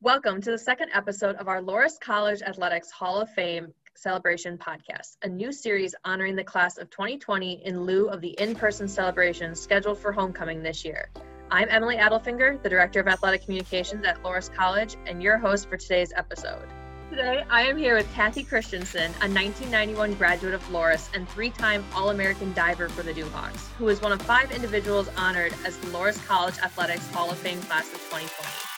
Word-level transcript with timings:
Welcome 0.00 0.40
to 0.42 0.52
the 0.52 0.58
second 0.58 0.90
episode 0.94 1.34
of 1.36 1.48
our 1.48 1.60
Loras 1.60 1.98
College 1.98 2.40
Athletics 2.42 2.88
Hall 2.88 3.20
of 3.20 3.28
Fame 3.30 3.74
Celebration 3.96 4.56
podcast, 4.56 5.16
a 5.24 5.28
new 5.28 5.50
series 5.50 5.92
honoring 6.04 6.36
the 6.36 6.44
class 6.44 6.78
of 6.78 6.88
2020 6.90 7.66
in 7.66 7.82
lieu 7.82 8.08
of 8.08 8.20
the 8.20 8.28
in 8.38 8.54
person 8.54 8.86
celebration 8.86 9.56
scheduled 9.56 9.98
for 9.98 10.12
homecoming 10.12 10.62
this 10.62 10.84
year. 10.84 11.10
I'm 11.50 11.66
Emily 11.68 11.96
Adelfinger, 11.96 12.62
the 12.62 12.68
Director 12.68 13.00
of 13.00 13.08
Athletic 13.08 13.42
Communications 13.42 14.06
at 14.06 14.22
Loras 14.22 14.54
College, 14.54 14.94
and 15.04 15.20
your 15.20 15.36
host 15.36 15.68
for 15.68 15.76
today's 15.76 16.12
episode. 16.14 16.68
Today, 17.10 17.44
I 17.50 17.62
am 17.62 17.76
here 17.76 17.96
with 17.96 18.08
Kathy 18.14 18.44
Christensen, 18.44 19.10
a 19.20 19.26
1991 19.26 20.14
graduate 20.14 20.54
of 20.54 20.62
Loras 20.68 21.08
and 21.12 21.28
three 21.30 21.50
time 21.50 21.84
All 21.92 22.10
American 22.10 22.52
diver 22.52 22.88
for 22.88 23.02
the 23.02 23.12
Duhawks, 23.12 23.66
who 23.78 23.88
is 23.88 24.00
one 24.00 24.12
of 24.12 24.22
five 24.22 24.52
individuals 24.52 25.08
honored 25.16 25.54
as 25.66 25.76
the 25.78 25.88
Loras 25.88 26.24
College 26.28 26.58
Athletics 26.58 27.10
Hall 27.10 27.32
of 27.32 27.38
Fame 27.38 27.60
class 27.62 27.92
of 27.92 27.98
2020. 28.10 28.77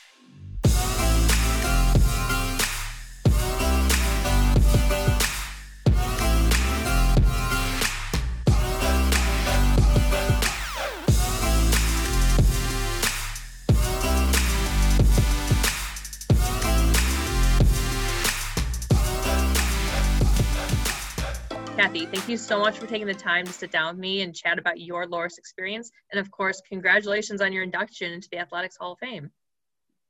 Kathy, 21.91 22.07
thank 22.07 22.29
you 22.29 22.37
so 22.37 22.61
much 22.61 22.79
for 22.79 22.87
taking 22.87 23.09
the 23.09 23.15
time 23.15 23.45
to 23.45 23.53
sit 23.53 23.73
down 23.73 23.97
with 23.97 23.99
me 23.99 24.23
and 24.23 24.33
chat 24.33 24.61
about 24.61 24.79
your 24.79 25.07
Loras 25.07 25.39
experience. 25.39 25.91
And 26.13 26.21
of 26.21 26.31
course, 26.31 26.63
congratulations 26.69 27.41
on 27.41 27.53
your 27.53 27.65
induction 27.65 28.13
into 28.13 28.29
the 28.31 28.39
Athletics 28.39 28.77
Hall 28.77 28.93
of 28.93 29.01
Fame. 29.01 29.29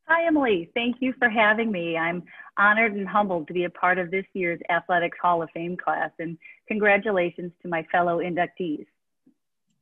Hi, 0.06 0.27
Emily. 0.27 0.70
Thank 0.75 0.97
you 1.01 1.15
for 1.19 1.30
having 1.30 1.73
me. 1.73 1.97
I'm 1.97 2.23
honored 2.59 2.93
and 2.93 3.09
humbled 3.09 3.48
to 3.48 3.55
be 3.55 3.65
a 3.65 3.70
part 3.70 3.97
of 3.97 4.11
this 4.11 4.27
year's 4.34 4.61
Athletics 4.69 5.17
Hall 5.23 5.42
of 5.42 5.48
Fame 5.55 5.75
class, 5.75 6.11
and 6.19 6.36
congratulations 6.69 7.51
to 7.62 7.69
my 7.69 7.83
fellow 7.91 8.19
inductees. 8.19 8.84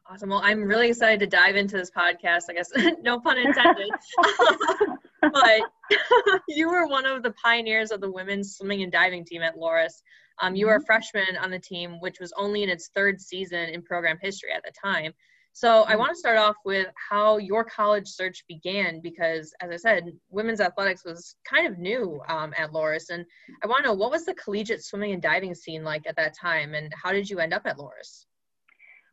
Awesome. 0.08 0.28
Well, 0.28 0.42
I'm 0.44 0.62
really 0.62 0.90
excited 0.90 1.18
to 1.18 1.26
dive 1.26 1.56
into 1.56 1.76
this 1.76 1.90
podcast. 1.90 2.44
I 2.48 2.52
guess 2.52 2.70
no 3.02 3.18
pun 3.18 3.38
intended. 3.38 3.90
but 5.22 5.60
you 6.48 6.68
were 6.68 6.86
one 6.86 7.06
of 7.06 7.22
the 7.22 7.32
pioneers 7.32 7.90
of 7.90 8.00
the 8.00 8.10
women's 8.10 8.56
swimming 8.56 8.82
and 8.82 8.92
diving 8.92 9.24
team 9.24 9.42
at 9.42 9.56
Loras. 9.56 10.02
Um, 10.40 10.54
you 10.54 10.66
were 10.66 10.74
a 10.74 10.78
mm-hmm. 10.78 10.86
freshman 10.86 11.36
on 11.40 11.50
the 11.50 11.58
team, 11.58 12.00
which 12.00 12.20
was 12.20 12.32
only 12.36 12.62
in 12.62 12.68
its 12.68 12.90
third 12.94 13.20
season 13.20 13.68
in 13.70 13.82
program 13.82 14.18
history 14.20 14.50
at 14.52 14.62
the 14.64 14.72
time. 14.82 15.12
So 15.52 15.82
I 15.82 15.90
mm-hmm. 15.90 15.98
want 15.98 16.10
to 16.10 16.16
start 16.16 16.38
off 16.38 16.54
with 16.64 16.86
how 17.10 17.38
your 17.38 17.64
college 17.64 18.06
search 18.06 18.44
began 18.46 19.00
because, 19.02 19.52
as 19.60 19.70
I 19.70 19.76
said, 19.76 20.12
women's 20.30 20.60
athletics 20.60 21.04
was 21.04 21.34
kind 21.50 21.66
of 21.66 21.78
new 21.78 22.20
um, 22.28 22.54
at 22.56 22.70
Loras. 22.70 23.10
And 23.10 23.24
I 23.64 23.66
want 23.66 23.82
to 23.82 23.88
know 23.88 23.94
what 23.94 24.12
was 24.12 24.24
the 24.24 24.34
collegiate 24.34 24.84
swimming 24.84 25.12
and 25.12 25.22
diving 25.22 25.54
scene 25.54 25.82
like 25.82 26.06
at 26.06 26.16
that 26.16 26.36
time, 26.40 26.74
and 26.74 26.92
how 26.94 27.12
did 27.12 27.28
you 27.28 27.40
end 27.40 27.52
up 27.52 27.62
at 27.64 27.76
Loras? 27.76 28.26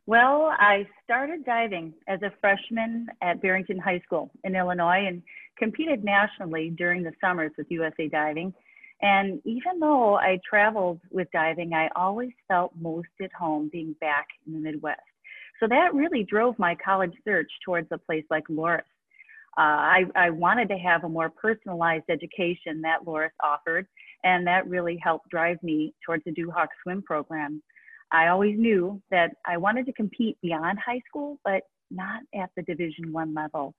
Well, 0.08 0.52
I 0.56 0.86
started 1.02 1.44
diving 1.44 1.92
as 2.06 2.22
a 2.22 2.32
freshman 2.40 3.08
at 3.22 3.42
Barrington 3.42 3.78
High 3.78 4.00
School 4.06 4.30
in 4.44 4.54
Illinois 4.54 5.04
and 5.08 5.20
competed 5.58 6.04
nationally 6.04 6.70
during 6.70 7.02
the 7.02 7.10
summers 7.20 7.50
with 7.58 7.66
USA 7.70 8.06
Diving. 8.06 8.54
And 9.02 9.40
even 9.44 9.80
though 9.80 10.16
I 10.16 10.38
traveled 10.48 11.00
with 11.10 11.26
diving, 11.32 11.72
I 11.74 11.88
always 11.96 12.30
felt 12.46 12.72
most 12.80 13.08
at 13.20 13.32
home 13.32 13.68
being 13.72 13.96
back 14.00 14.28
in 14.46 14.52
the 14.52 14.60
Midwest. 14.60 15.00
So 15.58 15.66
that 15.68 15.92
really 15.92 16.22
drove 16.22 16.56
my 16.56 16.76
college 16.76 17.12
search 17.24 17.50
towards 17.64 17.88
a 17.90 17.98
place 17.98 18.24
like 18.30 18.44
Loras. 18.48 18.82
Uh, 19.58 19.60
I, 19.60 20.04
I 20.14 20.30
wanted 20.30 20.68
to 20.68 20.76
have 20.76 21.02
a 21.02 21.08
more 21.08 21.30
personalized 21.30 22.04
education 22.10 22.80
that 22.82 23.04
Loras 23.04 23.30
offered, 23.42 23.86
and 24.22 24.46
that 24.46 24.68
really 24.68 25.00
helped 25.02 25.30
drive 25.30 25.60
me 25.62 25.94
towards 26.04 26.24
the 26.24 26.32
Duhawk 26.32 26.68
swim 26.82 27.02
program. 27.02 27.62
I 28.12 28.28
always 28.28 28.58
knew 28.58 29.00
that 29.10 29.32
I 29.44 29.56
wanted 29.56 29.86
to 29.86 29.92
compete 29.92 30.38
beyond 30.42 30.78
high 30.78 31.00
school, 31.08 31.38
but 31.44 31.62
not 31.90 32.22
at 32.34 32.50
the 32.56 32.62
Division 32.62 33.12
One 33.12 33.34
level. 33.34 33.74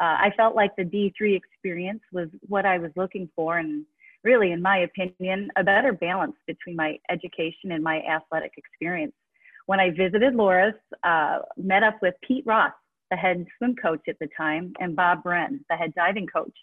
Uh, 0.00 0.16
I 0.18 0.32
felt 0.36 0.56
like 0.56 0.74
the 0.76 0.84
D3 0.84 1.36
experience 1.36 2.00
was 2.12 2.28
what 2.48 2.66
I 2.66 2.78
was 2.78 2.90
looking 2.96 3.28
for, 3.36 3.58
and 3.58 3.84
really, 4.24 4.52
in 4.52 4.62
my 4.62 4.78
opinion, 4.78 5.50
a 5.56 5.64
better 5.64 5.92
balance 5.92 6.36
between 6.46 6.76
my 6.76 6.98
education 7.10 7.72
and 7.72 7.82
my 7.82 8.00
athletic 8.02 8.52
experience. 8.56 9.12
When 9.66 9.80
I 9.80 9.90
visited 9.90 10.34
Loras, 10.34 10.74
uh, 11.04 11.40
met 11.56 11.82
up 11.82 11.98
with 12.02 12.14
Pete 12.26 12.44
Ross, 12.46 12.72
the 13.10 13.16
head 13.16 13.44
swim 13.58 13.76
coach 13.76 14.02
at 14.08 14.18
the 14.18 14.28
time, 14.36 14.72
and 14.80 14.96
Bob 14.96 15.22
Bren, 15.22 15.60
the 15.68 15.76
head 15.76 15.94
diving 15.94 16.26
coach. 16.26 16.56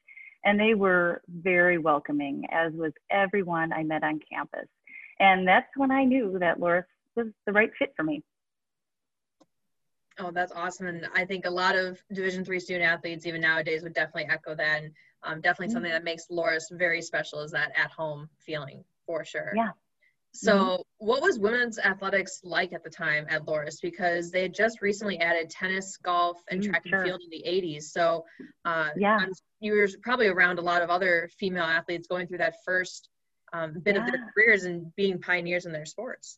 And 0.45 0.59
they 0.59 0.73
were 0.73 1.21
very 1.29 1.77
welcoming, 1.77 2.45
as 2.51 2.73
was 2.73 2.93
everyone 3.11 3.71
I 3.73 3.83
met 3.83 4.03
on 4.03 4.19
campus. 4.31 4.67
And 5.19 5.47
that's 5.47 5.67
when 5.75 5.91
I 5.91 6.05
knew 6.05 6.39
that 6.39 6.59
Loras 6.59 6.85
was 7.19 7.33
the 7.45 7.53
right 7.53 7.71
fit 7.77 7.93
for 7.95 8.03
me. 8.03 8.23
Oh, 10.19 10.31
that's 10.31 10.51
awesome. 10.51 10.87
And 10.87 11.07
I 11.15 11.25
think 11.25 11.45
a 11.45 11.49
lot 11.49 11.75
of 11.75 12.01
Division 12.11 12.43
three 12.43 12.59
student 12.59 12.85
athletes, 12.85 13.25
even 13.25 13.41
nowadays, 13.41 13.83
would 13.83 13.93
definitely 13.93 14.29
echo 14.29 14.53
that. 14.55 14.83
And 14.83 14.91
um, 15.23 15.41
definitely 15.41 15.67
mm-hmm. 15.67 15.73
something 15.73 15.91
that 15.91 16.03
makes 16.03 16.27
Loras 16.29 16.63
very 16.71 17.01
special 17.01 17.41
is 17.41 17.51
that 17.51 17.71
at 17.75 17.91
home 17.91 18.29
feeling 18.37 18.83
for 19.05 19.23
sure. 19.23 19.53
Yeah. 19.55 19.71
So, 20.31 20.53
mm-hmm. 20.53 20.81
what 20.99 21.21
was 21.23 21.39
women's 21.39 21.79
athletics 21.79 22.41
like 22.43 22.73
at 22.73 22.83
the 22.83 22.89
time 22.89 23.25
at 23.29 23.45
Loras? 23.45 23.81
Because 23.81 24.29
they 24.29 24.43
had 24.43 24.53
just 24.53 24.81
recently 24.81 25.19
added 25.19 25.49
tennis, 25.49 25.97
golf, 25.97 26.37
and 26.51 26.61
mm, 26.61 26.69
track 26.69 26.83
and 26.85 27.03
field 27.03 27.21
in 27.23 27.29
the 27.31 27.43
80s. 27.47 27.83
So, 27.83 28.25
uh, 28.63 28.89
yeah, 28.95 29.25
you 29.59 29.73
were 29.73 29.87
probably 30.03 30.27
around 30.27 30.59
a 30.59 30.61
lot 30.61 30.83
of 30.83 30.89
other 30.89 31.29
female 31.39 31.63
athletes 31.63 32.07
going 32.07 32.27
through 32.27 32.37
that 32.39 32.57
first 32.63 33.09
um, 33.53 33.79
bit 33.79 33.95
yeah. 33.95 34.05
of 34.05 34.11
their 34.11 34.31
careers 34.33 34.65
and 34.65 34.93
being 34.95 35.19
pioneers 35.19 35.65
in 35.65 35.71
their 35.71 35.85
sports. 35.85 36.37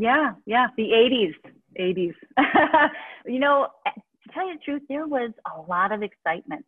Yeah, 0.00 0.34
yeah, 0.46 0.68
the 0.76 0.90
80s, 0.90 1.34
80s. 1.76 2.14
you 3.26 3.40
know, 3.40 3.66
to 3.84 4.32
tell 4.32 4.46
you 4.46 4.54
the 4.54 4.60
truth, 4.64 4.82
there 4.88 5.08
was 5.08 5.32
a 5.52 5.60
lot 5.62 5.90
of 5.90 6.04
excitement 6.04 6.64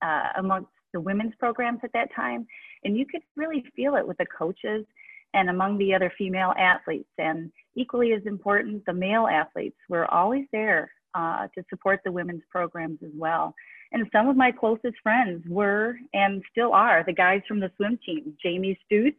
uh, 0.00 0.28
amongst 0.38 0.70
the 0.94 1.00
women's 1.00 1.34
programs 1.38 1.80
at 1.84 1.92
that 1.92 2.08
time, 2.16 2.46
and 2.84 2.96
you 2.96 3.04
could 3.04 3.20
really 3.36 3.62
feel 3.76 3.96
it 3.96 4.08
with 4.08 4.16
the 4.16 4.24
coaches 4.24 4.86
and 5.34 5.50
among 5.50 5.76
the 5.76 5.94
other 5.94 6.10
female 6.16 6.54
athletes. 6.58 7.10
And 7.18 7.52
equally 7.76 8.14
as 8.14 8.22
important, 8.24 8.86
the 8.86 8.94
male 8.94 9.26
athletes 9.26 9.76
were 9.90 10.10
always 10.10 10.46
there 10.50 10.90
uh, 11.14 11.48
to 11.54 11.62
support 11.68 12.00
the 12.02 12.12
women's 12.12 12.44
programs 12.50 13.00
as 13.04 13.12
well. 13.14 13.54
And 13.92 14.06
some 14.10 14.26
of 14.26 14.38
my 14.38 14.52
closest 14.52 14.96
friends 15.02 15.44
were 15.46 15.96
and 16.14 16.42
still 16.50 16.72
are 16.72 17.04
the 17.04 17.12
guys 17.12 17.42
from 17.46 17.60
the 17.60 17.70
swim 17.76 17.98
team, 18.06 18.32
Jamie 18.42 18.78
Stutz 18.90 19.16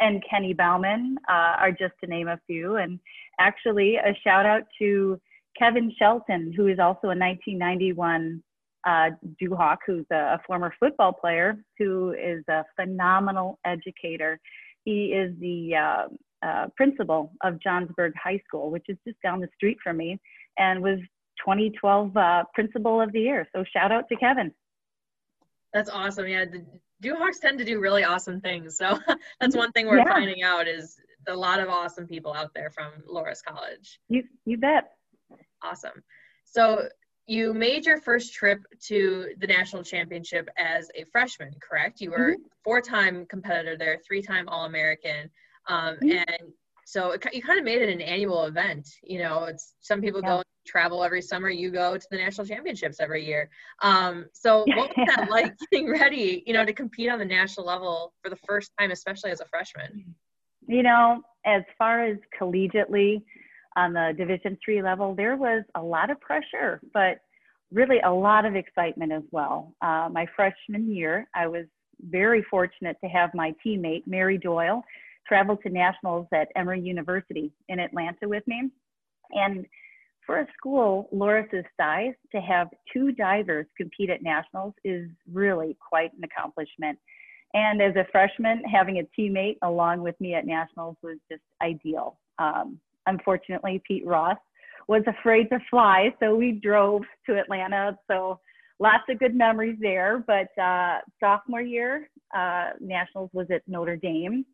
and 0.00 0.22
Kenny 0.28 0.52
Bauman 0.52 1.16
uh, 1.28 1.54
are 1.58 1.70
just 1.70 1.94
to 2.02 2.10
name 2.10 2.28
a 2.28 2.40
few. 2.46 2.76
And 2.76 3.00
actually, 3.38 3.96
a 3.96 4.16
shout 4.22 4.46
out 4.46 4.62
to 4.78 5.20
Kevin 5.58 5.92
Shelton, 5.98 6.52
who 6.56 6.66
is 6.66 6.78
also 6.78 7.08
a 7.08 7.16
1991 7.16 8.42
uh, 8.86 9.10
Duhawk, 9.42 9.78
who's 9.86 10.06
a, 10.12 10.14
a, 10.16 10.40
former 10.46 10.72
football 10.78 11.12
player, 11.12 11.56
who 11.78 12.12
is 12.12 12.44
a 12.48 12.64
phenomenal 12.76 13.58
educator. 13.64 14.38
He 14.84 15.06
is 15.06 15.34
the 15.40 15.74
uh, 15.74 16.46
uh, 16.46 16.66
principal 16.76 17.32
of 17.42 17.54
Johnsburg 17.54 18.12
High 18.22 18.40
School, 18.46 18.70
which 18.70 18.84
is 18.88 18.96
just 19.06 19.20
down 19.22 19.40
the 19.40 19.48
street 19.56 19.78
from 19.82 19.96
me, 19.96 20.20
and 20.58 20.82
was 20.82 20.98
2012 21.44 22.16
uh, 22.16 22.44
Principal 22.54 23.00
of 23.00 23.12
the 23.12 23.20
Year. 23.20 23.48
So 23.54 23.64
shout 23.72 23.90
out 23.90 24.08
to 24.08 24.16
Kevin. 24.16 24.52
That's 25.72 25.90
awesome. 25.90 26.28
Yeah, 26.28 26.44
the 26.44 26.64
Duhawks 27.02 27.40
tend 27.40 27.58
to 27.58 27.64
do 27.64 27.80
really 27.80 28.04
awesome 28.04 28.40
things. 28.40 28.76
So 28.76 28.98
that's 29.40 29.56
one 29.56 29.72
thing 29.72 29.86
we're 29.86 29.98
yeah. 29.98 30.12
finding 30.12 30.42
out 30.42 30.66
is 30.68 30.96
a 31.28 31.34
lot 31.34 31.60
of 31.60 31.68
awesome 31.68 32.06
people 32.06 32.32
out 32.32 32.52
there 32.54 32.70
from 32.70 32.92
Loras 33.12 33.42
College. 33.46 34.00
You 34.08 34.24
you 34.44 34.58
bet. 34.58 34.92
Awesome. 35.62 36.02
So 36.44 36.88
you 37.26 37.52
made 37.52 37.84
your 37.84 38.00
first 38.00 38.34
trip 38.34 38.60
to 38.86 39.34
the 39.38 39.46
national 39.46 39.82
championship 39.82 40.48
as 40.56 40.88
a 40.94 41.04
freshman, 41.04 41.52
correct? 41.60 42.00
You 42.00 42.12
were 42.12 42.32
mm-hmm. 42.32 42.42
four-time 42.62 43.26
competitor 43.26 43.76
there, 43.76 43.98
three-time 44.06 44.48
All-American, 44.48 45.28
um, 45.68 45.96
mm-hmm. 45.96 46.10
and 46.10 46.52
so 46.84 47.10
it, 47.10 47.26
you 47.32 47.42
kind 47.42 47.58
of 47.58 47.64
made 47.64 47.82
it 47.82 47.88
an 47.88 48.00
annual 48.00 48.44
event. 48.44 48.88
You 49.02 49.18
know, 49.18 49.44
it's 49.44 49.74
some 49.80 50.00
people 50.00 50.20
yeah. 50.22 50.36
go 50.36 50.42
travel 50.66 51.04
every 51.04 51.22
summer. 51.22 51.48
You 51.48 51.70
go 51.70 51.96
to 51.96 52.06
the 52.10 52.16
national 52.16 52.46
championships 52.46 53.00
every 53.00 53.24
year. 53.24 53.48
Um, 53.82 54.26
so 54.32 54.58
what 54.66 54.96
was 54.96 55.08
that 55.16 55.30
like 55.30 55.54
getting 55.70 55.90
ready? 55.90 56.42
You 56.46 56.52
know, 56.52 56.64
to 56.64 56.72
compete 56.72 57.10
on 57.10 57.18
the 57.18 57.24
national 57.24 57.66
level 57.66 58.12
for 58.22 58.30
the 58.30 58.38
first 58.46 58.72
time, 58.78 58.90
especially 58.90 59.30
as 59.30 59.40
a 59.40 59.46
freshman. 59.46 60.14
You 60.66 60.82
know, 60.82 61.22
as 61.44 61.62
far 61.78 62.04
as 62.04 62.16
collegiately 62.40 63.22
on 63.76 63.92
the 63.92 64.14
Division 64.16 64.58
three 64.64 64.82
level, 64.82 65.14
there 65.14 65.36
was 65.36 65.62
a 65.74 65.82
lot 65.82 66.10
of 66.10 66.20
pressure, 66.20 66.80
but 66.92 67.18
really 67.72 68.00
a 68.00 68.10
lot 68.10 68.44
of 68.44 68.56
excitement 68.56 69.12
as 69.12 69.22
well. 69.30 69.74
Uh, 69.80 70.08
my 70.10 70.26
freshman 70.34 70.90
year, 70.92 71.26
I 71.34 71.46
was 71.46 71.66
very 72.00 72.44
fortunate 72.50 72.96
to 73.02 73.08
have 73.08 73.30
my 73.34 73.54
teammate 73.64 74.06
Mary 74.06 74.38
Doyle 74.38 74.82
travel 75.26 75.56
to 75.56 75.68
nationals 75.68 76.26
at 76.32 76.48
Emory 76.56 76.80
University 76.80 77.50
in 77.68 77.80
Atlanta 77.80 78.28
with 78.28 78.46
me. 78.46 78.70
And 79.32 79.66
for 80.26 80.40
a 80.40 80.46
school 80.58 81.08
Loras's 81.12 81.64
size, 81.78 82.14
to 82.32 82.40
have 82.40 82.68
two 82.92 83.12
divers 83.12 83.66
compete 83.76 84.10
at 84.10 84.22
nationals 84.22 84.74
is 84.84 85.08
really 85.32 85.76
quite 85.88 86.12
an 86.14 86.24
accomplishment. 86.24 86.98
And 87.54 87.80
as 87.80 87.94
a 87.96 88.06
freshman, 88.10 88.62
having 88.64 88.98
a 88.98 89.08
teammate 89.18 89.56
along 89.62 90.02
with 90.02 90.20
me 90.20 90.34
at 90.34 90.44
nationals 90.44 90.96
was 91.02 91.16
just 91.30 91.42
ideal. 91.62 92.18
Um, 92.38 92.78
unfortunately, 93.06 93.80
Pete 93.86 94.04
Ross 94.04 94.36
was 94.88 95.02
afraid 95.06 95.48
to 95.50 95.58
fly, 95.70 96.14
so 96.20 96.34
we 96.34 96.52
drove 96.52 97.02
to 97.26 97.38
Atlanta. 97.38 97.96
So 98.08 98.40
lots 98.78 99.04
of 99.08 99.18
good 99.18 99.34
memories 99.34 99.78
there. 99.80 100.22
But 100.26 100.56
uh, 100.60 100.98
sophomore 101.20 101.62
year, 101.62 102.10
uh, 102.36 102.70
nationals 102.80 103.30
was 103.32 103.46
at 103.50 103.62
Notre 103.66 103.96
Dame, 103.96 104.44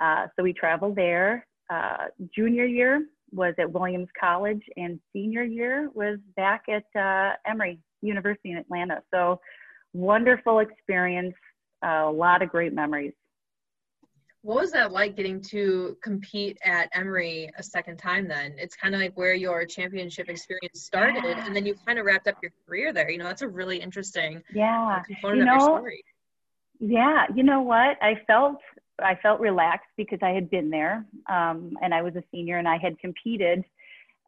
uh, 0.00 0.26
so 0.34 0.42
we 0.42 0.52
traveled 0.52 0.96
there. 0.96 1.46
Uh, 1.68 2.06
junior 2.34 2.64
year 2.64 3.04
was 3.32 3.54
at 3.58 3.70
Williams 3.70 4.08
College, 4.18 4.62
and 4.76 4.98
senior 5.12 5.42
year 5.42 5.90
was 5.94 6.18
back 6.36 6.64
at 6.68 6.84
uh, 7.00 7.34
Emory 7.46 7.78
University 8.02 8.52
in 8.52 8.58
Atlanta. 8.58 9.02
So 9.12 9.40
wonderful 9.92 10.60
experience, 10.60 11.34
a 11.82 12.04
lot 12.04 12.42
of 12.42 12.48
great 12.50 12.72
memories. 12.72 13.12
What 14.42 14.62
was 14.62 14.72
that 14.72 14.90
like 14.90 15.16
getting 15.16 15.42
to 15.50 15.98
compete 16.02 16.56
at 16.64 16.88
Emory 16.94 17.50
a 17.58 17.62
second 17.62 17.98
time 17.98 18.26
then? 18.26 18.54
It's 18.56 18.74
kind 18.74 18.94
of 18.94 19.00
like 19.00 19.14
where 19.14 19.34
your 19.34 19.66
championship 19.66 20.30
experience 20.30 20.82
started 20.82 21.24
yeah. 21.24 21.44
and 21.44 21.54
then 21.54 21.66
you 21.66 21.74
kind 21.86 21.98
of 21.98 22.06
wrapped 22.06 22.26
up 22.26 22.36
your 22.42 22.52
career 22.66 22.94
there. 22.94 23.10
You 23.10 23.18
know, 23.18 23.24
that's 23.24 23.42
a 23.42 23.48
really 23.48 23.76
interesting 23.76 24.42
yeah. 24.54 25.02
component 25.06 25.40
you 25.40 25.44
know, 25.44 25.54
of 25.56 25.60
your 25.60 25.78
story. 25.78 26.04
Yeah, 26.80 27.26
you 27.34 27.42
know 27.42 27.60
what? 27.60 27.98
I 28.00 28.18
felt 28.26 28.56
I 29.02 29.18
felt 29.22 29.40
relaxed 29.40 29.90
because 29.96 30.18
I 30.22 30.30
had 30.30 30.50
been 30.50 30.70
there 30.70 31.04
um, 31.28 31.76
and 31.82 31.94
I 31.94 32.02
was 32.02 32.14
a 32.16 32.22
senior 32.30 32.58
and 32.58 32.68
I 32.68 32.78
had 32.78 32.98
competed 32.98 33.64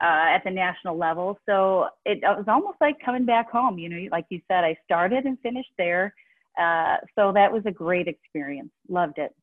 uh, 0.02 0.34
at 0.34 0.42
the 0.44 0.50
national 0.50 0.98
level. 0.98 1.38
So 1.46 1.88
it, 2.04 2.18
it, 2.18 2.36
was 2.36 2.46
almost 2.48 2.78
like 2.80 2.96
coming 3.04 3.24
back 3.24 3.50
home. 3.50 3.78
You 3.78 3.88
know, 3.88 4.08
like 4.10 4.26
you 4.30 4.40
said, 4.48 4.64
I 4.64 4.76
started 4.84 5.24
and 5.24 5.38
finished 5.40 5.72
there. 5.78 6.14
Uh, 6.60 6.96
so 7.16 7.32
that 7.32 7.52
was 7.52 7.64
a 7.66 7.70
great 7.70 8.08
experience. 8.08 8.70
Loved 8.88 9.18
it. 9.18 9.34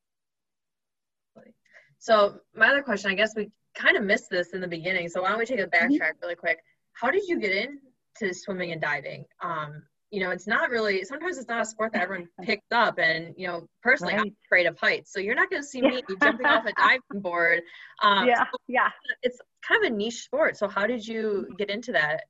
So 2.00 2.40
my 2.56 2.68
other 2.70 2.82
question, 2.82 3.12
I 3.12 3.16
guess 3.16 3.34
we 3.36 3.52
kind 3.76 3.98
of 3.98 4.04
missed 4.04 4.30
this 4.30 4.50
in 4.54 4.62
the 4.62 4.68
beginning. 4.68 5.10
So 5.10 5.22
why 5.22 5.30
don't 5.30 5.40
we 5.40 5.46
take 5.46 5.60
a 5.60 5.68
mm-hmm. 5.68 5.94
backtrack 5.94 6.14
really 6.22 6.36
quick? 6.36 6.60
How 6.94 7.12
did 7.12 7.28
you 7.28 7.40
get 7.40 7.52
into 7.52 8.34
swimming 8.34 8.72
and 8.72 8.82
diving? 8.82 9.26
Um, 9.42 9.84
you 10.12 10.22
know, 10.22 10.32
it's 10.32 10.48
not 10.48 10.70
really, 10.70 11.04
sometimes 11.04 11.38
it's 11.38 11.48
not 11.48 11.62
a 11.62 11.66
sport 11.66 11.94
that 11.94 12.02
everyone 12.02 12.28
picks 12.42 12.66
up. 12.72 12.98
And, 12.98 13.34
you 13.38 13.48
know, 13.48 13.68
personally, 13.84 14.14
right. 14.14 14.26
I'm 14.26 14.36
afraid 14.48 14.66
of 14.66 14.78
heights. 14.80 15.14
So 15.14 15.20
you're 15.20 15.36
not 15.36 15.50
going 15.50 15.62
to 15.62 15.68
see 15.68 15.82
me 15.82 16.02
jumping 16.22 16.46
off 16.46 16.66
a 16.66 16.74
diving 16.78 17.22
board. 17.22 17.62
Um, 18.02 18.28
yeah. 18.28 18.40
So 18.40 18.58
yeah. 18.68 18.90
It's 19.22 19.38
kind 19.68 19.86
of 19.86 19.92
a 19.92 19.96
niche 19.96 20.24
sport. 20.24 20.58
So 20.58 20.68
how 20.68 20.88
did 20.88 21.08
you 21.08 21.48
get 21.58 21.70
into 21.70 21.92
that? 21.92 22.22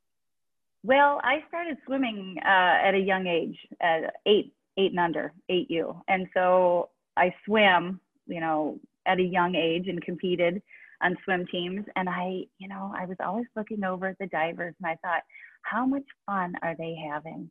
Well, 0.84 1.22
I 1.24 1.44
started 1.48 1.78
swimming 1.86 2.38
uh, 2.44 2.48
at 2.48 2.96
a 2.96 3.00
young 3.00 3.28
age, 3.28 3.58
at 3.82 4.14
eight, 4.26 4.54
eight 4.78 4.92
and 4.92 5.00
under, 5.00 5.34
eight 5.50 5.70
U. 5.70 6.02
And 6.08 6.28
so 6.34 6.90
I 7.18 7.34
swam, 7.46 8.00
you 8.28 8.42
know, 8.42 8.80
at 9.06 9.20
a 9.20 9.24
young 9.24 9.56
age 9.56 9.88
and 9.88 10.02
competed 10.02 10.62
on 11.02 11.18
swim 11.24 11.46
teams. 11.48 11.86
And 11.96 12.10
I, 12.10 12.44
you 12.58 12.68
know, 12.68 12.94
I 12.98 13.06
was 13.06 13.18
always 13.24 13.48
looking 13.56 13.84
over 13.84 14.08
at 14.08 14.18
the 14.20 14.28
divers 14.28 14.76
and 14.82 14.90
I 14.90 14.98
thought, 15.02 15.24
how 15.64 15.86
much 15.86 16.04
fun 16.26 16.54
are 16.62 16.76
they 16.78 16.96
having? 17.10 17.50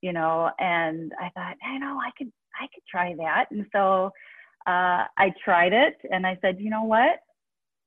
You 0.00 0.12
know, 0.12 0.50
and 0.58 1.12
I 1.20 1.30
thought, 1.30 1.56
you 1.72 1.78
know 1.78 1.98
I 2.04 2.10
could, 2.16 2.32
I 2.60 2.66
could 2.72 2.84
try 2.90 3.14
that. 3.16 3.46
And 3.50 3.66
so 3.72 4.12
uh, 4.66 5.04
I 5.16 5.32
tried 5.44 5.72
it 5.72 5.96
and 6.10 6.26
I 6.26 6.38
said, 6.42 6.60
you 6.60 6.70
know 6.70 6.84
what? 6.84 7.20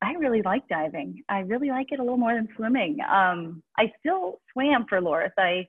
I 0.02 0.14
really 0.14 0.42
like 0.42 0.68
diving. 0.68 1.24
I 1.30 1.40
really 1.40 1.70
like 1.70 1.92
it 1.92 2.00
a 2.00 2.04
little 2.04 2.18
more 2.18 2.34
than 2.34 2.50
swimming. 2.56 2.98
Um, 3.02 3.62
I 3.78 3.92
still 4.00 4.42
swam 4.52 4.86
for 4.90 5.00
Loras. 5.00 5.32
I 5.38 5.68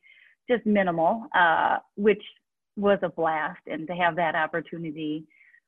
just 0.50 0.64
minimal, 0.64 1.26
uh, 1.34 1.78
which 1.96 2.22
was 2.76 2.98
a 3.02 3.10
blast. 3.10 3.60
And 3.66 3.86
to 3.88 3.94
have 3.94 4.16
that 4.16 4.34
opportunity 4.34 5.26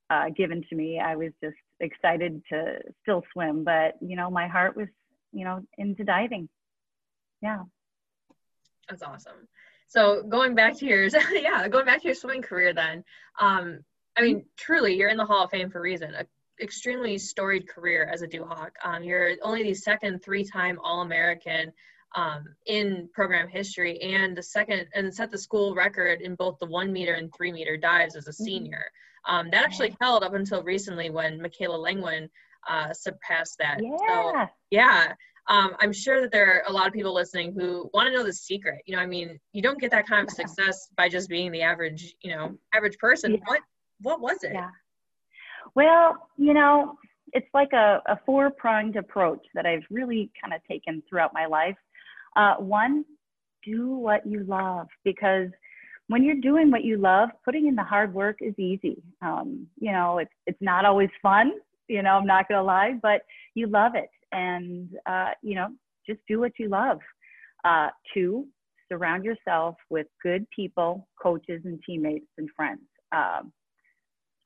uh, 0.08 0.30
given 0.34 0.64
to 0.70 0.76
me, 0.76 0.98
I 0.98 1.14
was 1.14 1.32
just 1.42 1.56
excited 1.80 2.42
to 2.50 2.78
still 3.02 3.22
swim. 3.32 3.64
But, 3.64 3.96
you 4.00 4.16
know, 4.16 4.30
my 4.30 4.48
heart 4.48 4.76
was, 4.76 4.88
you 5.32 5.44
know, 5.44 5.62
into 5.76 6.04
diving. 6.04 6.48
Yeah. 7.42 7.64
That's 8.88 9.02
awesome. 9.02 9.46
So 9.94 10.24
going 10.24 10.56
back 10.56 10.76
to 10.78 10.86
your 10.86 11.06
yeah, 11.32 11.68
going 11.68 11.86
back 11.86 12.00
to 12.00 12.08
your 12.08 12.16
swimming 12.16 12.42
career 12.42 12.74
then. 12.74 13.04
Um, 13.38 13.84
I 14.16 14.22
mean, 14.22 14.44
truly, 14.56 14.96
you're 14.96 15.08
in 15.08 15.16
the 15.16 15.24
Hall 15.24 15.44
of 15.44 15.50
Fame 15.50 15.70
for 15.70 15.78
a 15.78 15.82
reason. 15.82 16.14
A 16.14 16.26
extremely 16.60 17.16
storied 17.16 17.68
career 17.68 18.08
as 18.12 18.22
a 18.22 18.26
Duhawk. 18.26 18.72
Um, 18.84 19.04
you're 19.04 19.32
only 19.42 19.62
the 19.62 19.74
second 19.74 20.22
three-time 20.22 20.78
All-American 20.82 21.72
um, 22.16 22.44
in 22.66 23.08
program 23.12 23.48
history, 23.48 24.00
and 24.00 24.36
the 24.36 24.42
second 24.42 24.86
and 24.94 25.14
set 25.14 25.30
the 25.30 25.38
school 25.38 25.76
record 25.76 26.20
in 26.22 26.34
both 26.34 26.58
the 26.58 26.66
one 26.66 26.92
meter 26.92 27.14
and 27.14 27.32
three 27.32 27.52
meter 27.52 27.76
dives 27.76 28.16
as 28.16 28.26
a 28.26 28.30
mm-hmm. 28.30 28.44
senior. 28.44 28.84
Um, 29.28 29.48
that 29.52 29.64
actually 29.64 29.96
held 30.00 30.24
up 30.24 30.34
until 30.34 30.64
recently 30.64 31.08
when 31.08 31.40
Michaela 31.40 31.78
Langwin 31.78 32.28
uh, 32.68 32.92
surpassed 32.92 33.58
that. 33.58 33.80
Yeah. 33.80 33.96
So, 34.08 34.46
yeah 34.70 35.12
um, 35.46 35.72
I'm 35.78 35.92
sure 35.92 36.20
that 36.22 36.32
there 36.32 36.46
are 36.46 36.62
a 36.68 36.72
lot 36.72 36.86
of 36.86 36.92
people 36.92 37.12
listening 37.12 37.52
who 37.52 37.90
want 37.92 38.06
to 38.06 38.12
know 38.12 38.24
the 38.24 38.32
secret. 38.32 38.82
You 38.86 38.96
know, 38.96 39.02
I 39.02 39.06
mean, 39.06 39.38
you 39.52 39.60
don't 39.60 39.78
get 39.78 39.90
that 39.90 40.06
kind 40.06 40.26
of 40.26 40.34
success 40.34 40.88
by 40.96 41.08
just 41.08 41.28
being 41.28 41.52
the 41.52 41.62
average, 41.62 42.14
you 42.22 42.34
know, 42.34 42.56
average 42.74 42.96
person. 42.98 43.32
Yeah. 43.32 43.40
What 43.46 43.60
what 44.00 44.20
was 44.20 44.42
it? 44.42 44.52
Yeah. 44.54 44.70
Well, 45.74 46.28
you 46.38 46.54
know, 46.54 46.96
it's 47.32 47.48
like 47.52 47.72
a, 47.72 48.00
a 48.06 48.18
four 48.24 48.50
pronged 48.50 48.96
approach 48.96 49.44
that 49.54 49.66
I've 49.66 49.84
really 49.90 50.30
kind 50.40 50.54
of 50.54 50.60
taken 50.66 51.02
throughout 51.08 51.32
my 51.34 51.46
life. 51.46 51.76
Uh, 52.36 52.54
one, 52.54 53.04
do 53.64 53.94
what 53.96 54.26
you 54.26 54.44
love 54.44 54.86
because 55.04 55.48
when 56.08 56.22
you're 56.22 56.36
doing 56.36 56.70
what 56.70 56.84
you 56.84 56.96
love, 56.98 57.30
putting 57.44 57.66
in 57.66 57.74
the 57.74 57.82
hard 57.82 58.12
work 58.14 58.38
is 58.40 58.54
easy. 58.58 59.02
Um, 59.20 59.66
you 59.78 59.92
know, 59.92 60.18
it's 60.18 60.32
it's 60.46 60.60
not 60.62 60.86
always 60.86 61.10
fun. 61.22 61.52
You 61.88 62.02
know, 62.02 62.12
I'm 62.12 62.26
not 62.26 62.48
gonna 62.48 62.62
lie, 62.62 62.94
but 63.02 63.22
you 63.54 63.66
love 63.66 63.94
it 63.94 64.08
and 64.34 64.88
uh, 65.06 65.30
you 65.42 65.54
know 65.54 65.68
just 66.06 66.20
do 66.28 66.40
what 66.40 66.52
you 66.58 66.68
love. 66.68 66.98
Uh, 67.64 67.88
two 68.12 68.46
surround 68.90 69.24
yourself 69.24 69.76
with 69.88 70.06
good 70.22 70.46
people 70.54 71.08
coaches 71.22 71.62
and 71.64 71.80
teammates 71.86 72.26
and 72.36 72.48
friends. 72.54 72.82
Um, 73.12 73.52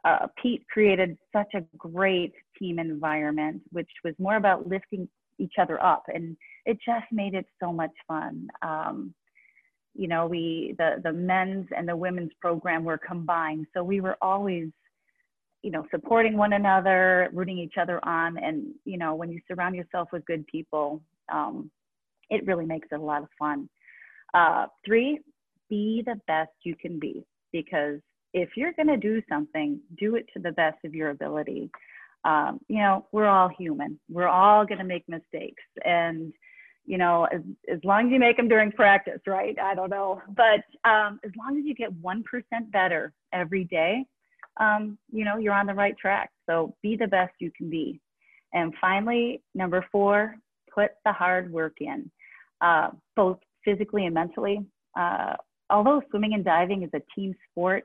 uh, 0.04 0.28
pete 0.40 0.64
created 0.72 1.18
such 1.34 1.52
a 1.54 1.62
great 1.76 2.32
team 2.56 2.78
environment 2.78 3.60
which 3.72 3.90
was 4.04 4.14
more 4.20 4.36
about 4.36 4.68
lifting 4.68 5.08
each 5.40 5.54
other 5.60 5.82
up 5.82 6.04
and 6.14 6.36
it 6.66 6.78
just 6.84 7.06
made 7.10 7.34
it 7.34 7.46
so 7.60 7.72
much 7.72 7.90
fun. 8.06 8.46
Um, 8.62 9.14
you 9.94 10.06
know 10.06 10.26
we 10.26 10.74
the 10.78 11.00
the 11.02 11.12
men's 11.12 11.66
and 11.76 11.88
the 11.88 11.96
women's 11.96 12.30
program 12.40 12.84
were 12.84 12.98
combined 12.98 13.66
so 13.74 13.82
we 13.82 14.00
were 14.00 14.16
always 14.22 14.68
you 15.62 15.70
know, 15.70 15.84
supporting 15.90 16.36
one 16.36 16.52
another, 16.52 17.28
rooting 17.32 17.58
each 17.58 17.74
other 17.80 18.04
on. 18.04 18.38
And, 18.38 18.74
you 18.84 18.98
know, 18.98 19.14
when 19.14 19.30
you 19.30 19.40
surround 19.48 19.74
yourself 19.74 20.08
with 20.12 20.24
good 20.26 20.46
people, 20.46 21.02
um, 21.32 21.70
it 22.30 22.46
really 22.46 22.66
makes 22.66 22.88
it 22.92 23.00
a 23.00 23.02
lot 23.02 23.22
of 23.22 23.28
fun. 23.38 23.68
Uh, 24.34 24.66
three, 24.84 25.20
be 25.68 26.02
the 26.06 26.20
best 26.26 26.52
you 26.62 26.74
can 26.76 26.98
be 26.98 27.24
because 27.52 28.00
if 28.34 28.50
you're 28.56 28.72
going 28.72 28.88
to 28.88 28.96
do 28.96 29.22
something, 29.28 29.80
do 29.98 30.14
it 30.16 30.26
to 30.34 30.38
the 30.40 30.52
best 30.52 30.78
of 30.84 30.94
your 30.94 31.10
ability. 31.10 31.70
Um, 32.24 32.60
you 32.68 32.78
know, 32.78 33.06
we're 33.12 33.26
all 33.26 33.48
human. 33.48 33.98
We're 34.10 34.28
all 34.28 34.66
going 34.66 34.78
to 34.78 34.84
make 34.84 35.08
mistakes. 35.08 35.62
And, 35.84 36.32
you 36.84 36.98
know, 36.98 37.26
as, 37.32 37.40
as 37.72 37.78
long 37.84 38.06
as 38.06 38.12
you 38.12 38.18
make 38.18 38.36
them 38.36 38.48
during 38.48 38.70
practice, 38.72 39.20
right? 39.26 39.58
I 39.58 39.74
don't 39.74 39.90
know. 39.90 40.20
But 40.28 40.88
um, 40.88 41.20
as 41.24 41.30
long 41.38 41.58
as 41.58 41.64
you 41.64 41.74
get 41.74 41.92
1% 41.92 42.22
better 42.70 43.12
every 43.32 43.64
day, 43.64 44.04
um, 44.58 44.98
you 45.10 45.24
know, 45.24 45.36
you're 45.36 45.54
on 45.54 45.66
the 45.66 45.74
right 45.74 45.96
track. 45.96 46.30
So 46.46 46.74
be 46.82 46.96
the 46.96 47.06
best 47.06 47.32
you 47.38 47.50
can 47.56 47.70
be. 47.70 48.00
And 48.52 48.72
finally, 48.80 49.42
number 49.54 49.84
four, 49.92 50.36
put 50.74 50.92
the 51.04 51.12
hard 51.12 51.52
work 51.52 51.76
in, 51.80 52.10
uh, 52.60 52.90
both 53.14 53.38
physically 53.64 54.06
and 54.06 54.14
mentally. 54.14 54.60
Uh, 54.98 55.34
although 55.70 56.02
swimming 56.10 56.34
and 56.34 56.44
diving 56.44 56.82
is 56.82 56.90
a 56.94 57.02
team 57.14 57.34
sport, 57.50 57.84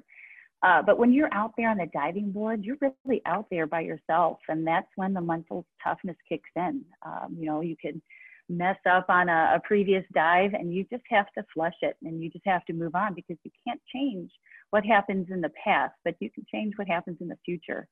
uh, 0.64 0.82
but 0.82 0.98
when 0.98 1.12
you're 1.12 1.34
out 1.34 1.52
there 1.58 1.70
on 1.70 1.78
the 1.78 1.90
diving 1.94 2.32
board, 2.32 2.64
you're 2.64 2.78
really 2.80 3.22
out 3.26 3.46
there 3.52 3.68
by 3.68 3.82
yourself, 3.82 4.40
and 4.48 4.66
that's 4.66 4.88
when 4.96 5.14
the 5.14 5.20
mental 5.20 5.66
toughness 5.84 6.16
kicks 6.28 6.50
in. 6.56 6.82
Um, 7.06 7.36
you 7.38 7.46
know, 7.46 7.60
you 7.60 7.76
could 7.76 8.02
mess 8.50 8.78
up 8.90 9.06
on 9.10 9.30
a, 9.30 9.54
a 9.56 9.62
previous 9.64 10.04
dive, 10.14 10.54
and 10.54 10.74
you 10.74 10.86
just 10.92 11.04
have 11.10 11.28
to 11.38 11.46
flush 11.54 11.76
it, 11.82 11.96
and 12.04 12.22
you 12.22 12.30
just 12.30 12.46
have 12.46 12.66
to 12.66 12.74
move 12.74 12.96
on 12.96 13.14
because 13.14 13.38
you 13.44 13.52
can't 13.68 13.82
change 13.94 14.32
what 14.72 14.86
happens 14.86 15.28
in 15.30 15.42
the 15.42 15.52
past, 15.64 15.94
but 16.04 16.16
you 16.20 16.30
can 16.32 16.46
change 16.52 16.74
what 16.78 16.88
happens 16.88 17.18
in 17.22 17.28
the 17.28 17.38
future. 17.46 17.88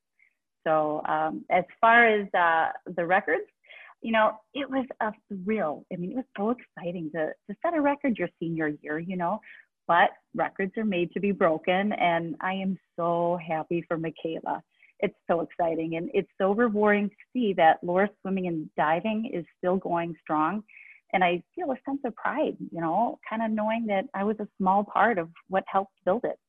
So 0.66 1.02
um, 1.08 1.46
as 1.50 1.64
far 1.80 2.08
as 2.08 2.28
uh, 2.34 2.70
the 2.96 3.06
records, 3.06 3.46
you 4.02 4.12
know, 4.12 4.34
it 4.54 4.70
was 4.70 4.86
a 5.00 5.12
thrill. 5.28 5.86
I 5.94 5.98
mean, 5.98 6.12
it 6.12 6.16
was 6.16 6.26
so 6.38 6.50
exciting 6.50 7.12
to, 7.14 7.28
to 7.28 7.58
set 7.62 7.76
a 7.76 7.82
record 7.82 8.18
your 8.18 8.30
senior 8.40 8.70
year, 8.82 9.00
you 9.00 9.16
know, 9.16 9.40
but 9.88 10.10
records 10.34 10.74
are 10.78 10.86
made 10.86 11.12
to 11.14 11.20
be 11.20 11.32
broken. 11.32 11.94
And 11.94 12.36
I 12.42 12.54
am 12.54 12.78
so 12.96 13.40
happy 13.48 13.84
for 13.88 13.98
Michaela. 13.98 14.64
It's 15.02 15.18
so 15.30 15.42
exciting. 15.42 15.96
And 15.96 16.10
it's 16.14 16.30
so 16.40 16.54
rewarding 16.54 17.10
to 17.10 17.16
see 17.34 17.54
that 17.54 17.84
Loras 17.84 18.10
swimming 18.22 18.48
and 18.48 18.70
diving 18.78 19.32
is 19.34 19.46
still 19.58 19.78
going 19.78 20.16
strong. 20.22 20.64
And 21.14 21.24
I 21.24 21.44
feel 21.56 21.72
a 21.72 21.78
sense 21.86 22.00
of 22.06 22.16
pride, 22.16 22.56
you 22.72 22.80
know, 22.80 23.20
kind 23.30 23.42
of 23.42 23.52
knowing 23.52 23.86
that 23.88 24.06
I 24.14 24.24
was 24.24 24.38
a 24.40 24.48
small 24.58 24.84
part 24.84 25.18
of 25.18 25.30
what 25.50 25.64
helped 25.68 25.94
build 26.06 26.24
it 26.24 26.40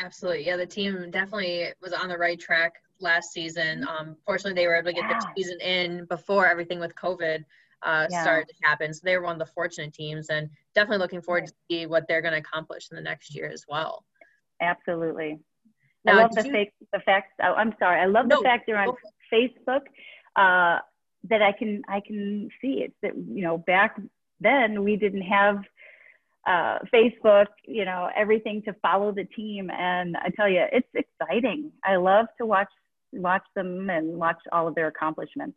Absolutely. 0.00 0.46
Yeah, 0.46 0.56
the 0.56 0.66
team 0.66 1.10
definitely 1.10 1.68
was 1.82 1.92
on 1.92 2.08
the 2.08 2.16
right 2.16 2.38
track 2.38 2.74
last 3.00 3.32
season. 3.32 3.86
Um, 3.86 4.16
fortunately, 4.24 4.60
they 4.60 4.66
were 4.66 4.76
able 4.76 4.88
to 4.88 4.94
get 4.94 5.04
yeah. 5.08 5.18
the 5.18 5.26
season 5.36 5.60
in 5.60 6.04
before 6.06 6.46
everything 6.46 6.80
with 6.80 6.94
COVID 6.94 7.44
uh, 7.82 8.06
yeah. 8.10 8.22
started 8.22 8.48
to 8.48 8.54
happen. 8.62 8.94
So 8.94 9.00
they 9.04 9.16
were 9.16 9.24
one 9.24 9.40
of 9.40 9.46
the 9.46 9.52
fortunate 9.52 9.92
teams, 9.92 10.30
and 10.30 10.48
definitely 10.74 10.98
looking 10.98 11.20
forward 11.20 11.40
right. 11.40 11.48
to 11.48 11.54
see 11.70 11.86
what 11.86 12.06
they're 12.08 12.22
going 12.22 12.32
to 12.32 12.38
accomplish 12.38 12.88
in 12.90 12.96
the 12.96 13.02
next 13.02 13.34
year 13.34 13.50
as 13.52 13.64
well. 13.68 14.04
Absolutely. 14.60 15.38
Now, 16.04 16.18
I 16.18 16.22
love 16.22 16.34
the, 16.34 16.46
you... 16.46 16.52
fake, 16.52 16.72
the 16.92 17.00
fact. 17.00 17.32
Oh, 17.42 17.54
I'm 17.54 17.74
sorry. 17.78 18.00
I 18.00 18.06
love 18.06 18.26
no, 18.26 18.38
the 18.38 18.42
fact 18.42 18.64
they're 18.66 18.80
on 18.80 18.94
Facebook. 19.32 19.82
Uh, 20.36 20.78
that 21.28 21.42
I 21.42 21.52
can 21.52 21.82
I 21.88 22.00
can 22.00 22.48
see 22.62 22.82
it. 22.82 22.94
That 23.02 23.12
you 23.14 23.42
know 23.42 23.58
back 23.58 24.00
then 24.40 24.82
we 24.84 24.96
didn't 24.96 25.22
have 25.22 25.62
uh, 26.46 26.78
Facebook, 26.92 27.46
you 27.66 27.84
know, 27.84 28.08
everything 28.16 28.62
to 28.62 28.72
follow 28.80 29.12
the 29.12 29.24
team. 29.24 29.70
And 29.70 30.16
I 30.16 30.30
tell 30.30 30.48
you, 30.48 30.64
it's 30.72 30.88
exciting. 30.94 31.72
I 31.84 31.96
love 31.96 32.26
to 32.38 32.46
watch 32.46 32.70
watch 33.12 33.44
them 33.56 33.90
and 33.90 34.16
watch 34.16 34.38
all 34.52 34.68
of 34.68 34.74
their 34.74 34.86
accomplishments. 34.86 35.56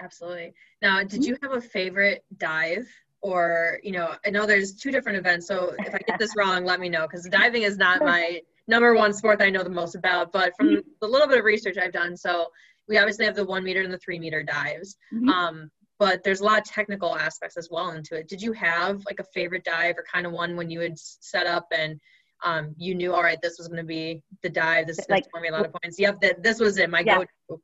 Absolutely. 0.00 0.52
Now, 0.82 1.02
did 1.02 1.24
you 1.24 1.36
have 1.42 1.52
a 1.52 1.60
favorite 1.60 2.24
dive? 2.36 2.86
Or, 3.20 3.80
you 3.82 3.90
know, 3.90 4.14
I 4.24 4.30
know 4.30 4.46
there's 4.46 4.74
two 4.74 4.92
different 4.92 5.18
events. 5.18 5.48
So 5.48 5.74
if 5.80 5.92
I 5.92 5.98
get 5.98 6.20
this 6.20 6.36
wrong, 6.36 6.64
let 6.64 6.78
me 6.78 6.88
know 6.88 7.02
because 7.02 7.24
diving 7.24 7.62
is 7.62 7.76
not 7.76 8.00
my 8.04 8.42
number 8.68 8.94
one 8.94 9.12
sport 9.12 9.38
that 9.40 9.46
I 9.46 9.50
know 9.50 9.64
the 9.64 9.70
most 9.70 9.96
about. 9.96 10.32
But 10.32 10.52
from 10.56 10.82
the 11.00 11.08
little 11.08 11.26
bit 11.26 11.38
of 11.38 11.44
research 11.44 11.76
I've 11.82 11.92
done, 11.92 12.16
so 12.16 12.46
we 12.88 12.98
obviously 12.98 13.24
have 13.24 13.34
the 13.34 13.44
one 13.44 13.64
meter 13.64 13.82
and 13.82 13.92
the 13.92 13.98
three 13.98 14.18
meter 14.18 14.42
dives. 14.42 14.96
Mm-hmm. 15.12 15.28
Um, 15.28 15.70
but 15.98 16.22
there's 16.22 16.40
a 16.40 16.44
lot 16.44 16.58
of 16.58 16.64
technical 16.64 17.16
aspects 17.16 17.56
as 17.56 17.68
well 17.70 17.90
into 17.90 18.14
it. 18.14 18.28
Did 18.28 18.40
you 18.40 18.52
have 18.52 19.02
like 19.04 19.18
a 19.18 19.24
favorite 19.34 19.64
dive 19.64 19.96
or 19.98 20.04
kind 20.10 20.26
of 20.26 20.32
one 20.32 20.54
when 20.54 20.70
you 20.70 20.80
had 20.80 20.94
set 20.96 21.46
up 21.46 21.66
and 21.76 21.98
um, 22.44 22.74
you 22.78 22.94
knew, 22.94 23.12
all 23.12 23.22
right, 23.22 23.38
this 23.42 23.58
was 23.58 23.66
going 23.66 23.80
to 23.80 23.86
be 23.86 24.22
the 24.42 24.48
dive. 24.48 24.86
This 24.86 25.00
is 25.00 25.06
like, 25.08 25.24
for 25.30 25.40
me 25.40 25.48
a 25.48 25.52
lot 25.52 25.66
of 25.66 25.72
points. 25.72 25.98
Yep, 25.98 26.20
that 26.20 26.42
this 26.42 26.60
was 26.60 26.78
it. 26.78 26.88
My 26.88 27.00
yeah. 27.00 27.16
go-to. 27.16 27.60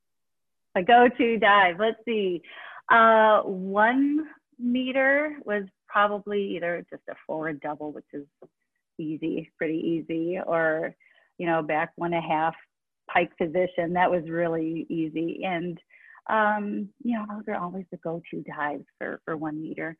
My 0.74 0.82
go-to 0.82 1.38
dive. 1.38 1.76
Let's 1.78 1.98
see. 2.04 2.42
Uh, 2.90 3.42
one 3.42 4.26
meter 4.58 5.36
was 5.44 5.62
probably 5.88 6.56
either 6.56 6.84
just 6.90 7.02
a 7.08 7.14
forward 7.24 7.60
double, 7.60 7.92
which 7.92 8.04
is 8.12 8.26
easy, 8.98 9.50
pretty 9.58 9.78
easy, 9.78 10.38
or 10.46 10.94
you 11.38 11.46
know, 11.46 11.62
back 11.62 11.92
one 11.96 12.12
and 12.12 12.24
a 12.24 12.28
half 12.28 12.54
pike 13.12 13.36
position. 13.36 13.92
That 13.92 14.10
was 14.10 14.28
really 14.28 14.86
easy. 14.88 15.42
And 15.44 15.78
um, 16.28 16.88
you 17.02 17.16
know, 17.16 17.26
those 17.28 17.44
are 17.48 17.56
always 17.56 17.84
the 17.90 17.98
go-to 17.98 18.42
dives 18.42 18.84
for, 18.98 19.20
for 19.24 19.36
one 19.36 19.60
meter. 19.60 19.96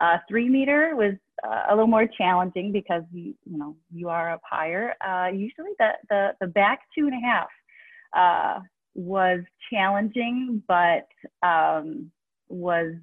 Uh, 0.00 0.18
three 0.28 0.48
meter 0.48 0.94
was 0.94 1.14
uh, 1.46 1.64
a 1.70 1.74
little 1.74 1.86
more 1.86 2.06
challenging 2.18 2.70
because 2.72 3.02
you, 3.12 3.34
you 3.44 3.58
know, 3.58 3.76
you 3.92 4.08
are 4.08 4.32
up 4.32 4.42
higher. 4.48 4.94
Uh, 5.06 5.28
usually 5.28 5.70
the, 5.78 5.90
the, 6.10 6.28
the 6.40 6.46
back 6.46 6.80
two 6.96 7.06
and 7.06 7.14
a 7.14 7.26
half 7.26 7.48
uh, 8.16 8.60
was 8.94 9.40
challenging, 9.72 10.62
but 10.68 11.06
um, 11.42 12.10
was, 12.48 12.94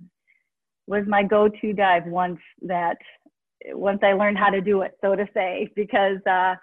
was 0.88 1.04
my 1.08 1.24
go-to 1.24 1.74
dive 1.74 2.06
once 2.06 2.40
that, 2.62 2.98
once 3.68 4.00
I 4.04 4.14
learned 4.14 4.38
how 4.38 4.50
to 4.50 4.62
do 4.62 4.82
it, 4.82 4.98
so 5.02 5.16
to 5.16 5.28
say, 5.34 5.70
because, 5.76 6.18
uh, 6.28 6.56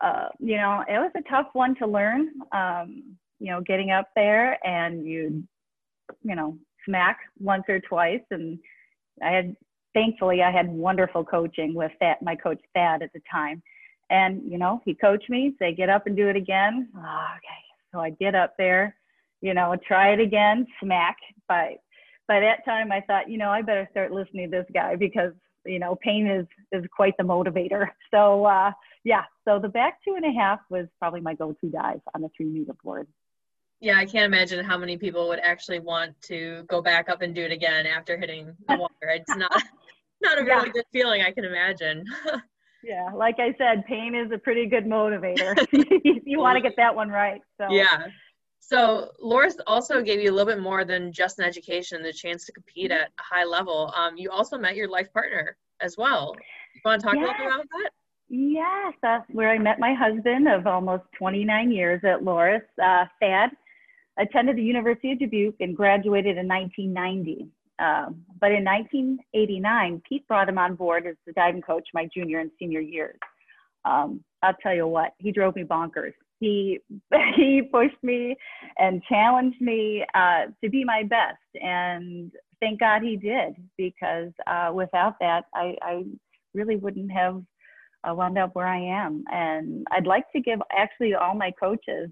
uh, 0.00 0.28
you 0.38 0.56
know, 0.56 0.84
it 0.88 0.98
was 0.98 1.12
a 1.16 1.28
tough 1.28 1.48
one 1.52 1.74
to 1.76 1.86
learn. 1.86 2.28
Um, 2.52 3.16
you 3.40 3.50
know, 3.50 3.60
getting 3.60 3.90
up 3.90 4.08
there 4.14 4.64
and 4.66 5.06
you, 5.06 5.42
you 6.22 6.34
know, 6.34 6.56
smack 6.86 7.18
once 7.38 7.64
or 7.68 7.80
twice. 7.80 8.22
And 8.30 8.58
I 9.22 9.30
had, 9.30 9.56
thankfully, 9.92 10.42
I 10.42 10.50
had 10.50 10.68
wonderful 10.68 11.24
coaching 11.24 11.74
with 11.74 11.92
that, 12.00 12.22
my 12.22 12.36
coach 12.36 12.60
Thad 12.74 13.02
at 13.02 13.12
the 13.12 13.20
time. 13.30 13.62
And, 14.10 14.42
you 14.50 14.58
know, 14.58 14.80
he 14.84 14.94
coached 14.94 15.28
me, 15.30 15.54
say, 15.58 15.74
get 15.74 15.88
up 15.88 16.06
and 16.06 16.16
do 16.16 16.28
it 16.28 16.36
again. 16.36 16.88
Oh, 16.96 17.26
okay. 17.36 17.62
So 17.92 18.00
I 18.00 18.10
get 18.10 18.34
up 18.34 18.54
there, 18.58 18.96
you 19.40 19.54
know, 19.54 19.74
try 19.86 20.12
it 20.12 20.20
again, 20.20 20.66
smack. 20.82 21.16
But 21.48 21.80
by 22.28 22.40
that 22.40 22.64
time, 22.64 22.92
I 22.92 23.00
thought, 23.02 23.30
you 23.30 23.38
know, 23.38 23.50
I 23.50 23.62
better 23.62 23.88
start 23.90 24.12
listening 24.12 24.50
to 24.50 24.58
this 24.58 24.66
guy 24.72 24.96
because, 24.96 25.32
you 25.66 25.78
know, 25.78 25.96
pain 25.96 26.26
is, 26.26 26.46
is 26.72 26.84
quite 26.94 27.14
the 27.18 27.24
motivator. 27.24 27.88
So, 28.10 28.44
uh, 28.44 28.70
yeah, 29.02 29.24
so 29.44 29.58
the 29.58 29.68
back 29.68 29.98
two 30.06 30.14
and 30.14 30.24
a 30.24 30.30
half 30.30 30.60
was 30.70 30.86
probably 31.00 31.20
my 31.20 31.34
go 31.34 31.52
to 31.52 31.68
dive 31.68 32.00
on 32.14 32.22
the 32.22 32.30
three 32.36 32.46
meter 32.46 32.74
board 32.84 33.08
yeah, 33.84 33.98
I 33.98 34.06
can't 34.06 34.24
imagine 34.24 34.64
how 34.64 34.78
many 34.78 34.96
people 34.96 35.28
would 35.28 35.40
actually 35.40 35.78
want 35.78 36.18
to 36.22 36.64
go 36.68 36.80
back 36.80 37.10
up 37.10 37.20
and 37.20 37.34
do 37.34 37.42
it 37.42 37.52
again 37.52 37.86
after 37.86 38.16
hitting 38.16 38.56
the 38.66 38.76
water. 38.78 38.94
It's 39.02 39.36
not 39.36 39.62
not 40.22 40.38
a 40.38 40.42
really 40.42 40.66
yeah. 40.66 40.72
good 40.72 40.84
feeling, 40.90 41.22
I 41.22 41.30
can 41.30 41.44
imagine. 41.44 42.04
yeah, 42.82 43.10
like 43.14 43.36
I 43.38 43.54
said, 43.58 43.84
pain 43.84 44.14
is 44.14 44.32
a 44.32 44.38
pretty 44.38 44.66
good 44.66 44.86
motivator. 44.86 45.54
you 46.24 46.38
want 46.38 46.56
to 46.56 46.62
get 46.62 46.76
that 46.78 46.94
one 46.94 47.10
right. 47.10 47.42
So 47.60 47.68
yeah. 47.70 48.06
So 48.66 49.10
Loras 49.22 49.56
also 49.66 50.00
gave 50.00 50.20
you 50.22 50.30
a 50.30 50.34
little 50.34 50.50
bit 50.50 50.62
more 50.62 50.86
than 50.86 51.12
just 51.12 51.38
an 51.38 51.44
education, 51.44 52.02
the 52.02 52.14
chance 52.14 52.46
to 52.46 52.52
compete 52.52 52.90
at 52.90 53.10
a 53.18 53.22
high 53.22 53.44
level. 53.44 53.92
Um, 53.94 54.16
you 54.16 54.30
also 54.30 54.56
met 54.56 54.74
your 54.74 54.88
life 54.88 55.12
partner 55.12 55.58
as 55.82 55.98
well. 55.98 56.34
You 56.74 56.80
want 56.82 57.02
to 57.02 57.06
talk 57.06 57.14
yes. 57.14 57.24
a 57.24 57.26
little 57.26 57.44
bit 57.44 57.54
about 57.54 57.66
that? 57.68 57.90
Yes, 58.30 58.94
that's 59.02 59.28
where 59.32 59.50
I 59.50 59.58
met 59.58 59.78
my 59.78 59.92
husband 59.92 60.48
of 60.48 60.66
almost 60.66 61.02
29 61.18 61.72
years 61.72 62.00
at 62.04 62.20
Loras. 62.20 62.62
uh, 62.82 63.04
Thad 63.20 63.50
attended 64.18 64.56
the 64.56 64.62
University 64.62 65.12
of 65.12 65.18
Dubuque 65.18 65.60
and 65.60 65.76
graduated 65.76 66.38
in 66.38 66.48
1990. 66.48 67.46
Um, 67.80 68.24
but 68.40 68.50
in 68.50 68.64
1989, 68.64 70.02
Pete 70.08 70.26
brought 70.26 70.48
him 70.48 70.56
on 70.56 70.74
board 70.74 71.06
as 71.06 71.16
the 71.26 71.34
diving 71.34 71.60
coach 71.60 71.86
my 71.92 72.08
junior 72.14 72.38
and 72.38 72.50
senior 72.58 72.80
years. 72.80 73.18
Um, 73.84 74.24
I'll 74.42 74.56
tell 74.62 74.74
you 74.74 74.86
what, 74.86 75.12
he 75.18 75.32
drove 75.32 75.54
me 75.54 75.64
bonkers. 75.64 76.14
He 76.44 76.80
he 77.36 77.62
pushed 77.62 78.02
me 78.02 78.36
and 78.78 79.02
challenged 79.08 79.60
me 79.60 80.04
uh, 80.14 80.46
to 80.62 80.70
be 80.70 80.84
my 80.84 81.02
best, 81.04 81.38
and 81.54 82.30
thank 82.60 82.80
God 82.80 83.02
he 83.02 83.16
did 83.16 83.54
because 83.76 84.32
uh, 84.46 84.70
without 84.72 85.14
that, 85.20 85.44
I, 85.54 85.76
I 85.82 86.02
really 86.54 86.76
wouldn't 86.76 87.12
have 87.12 87.42
uh, 88.08 88.14
wound 88.14 88.38
up 88.38 88.54
where 88.54 88.66
I 88.66 88.80
am. 88.80 89.24
And 89.30 89.86
I'd 89.90 90.06
like 90.06 90.24
to 90.34 90.40
give 90.40 90.60
actually 90.76 91.14
all 91.14 91.34
my 91.34 91.52
coaches 91.60 92.10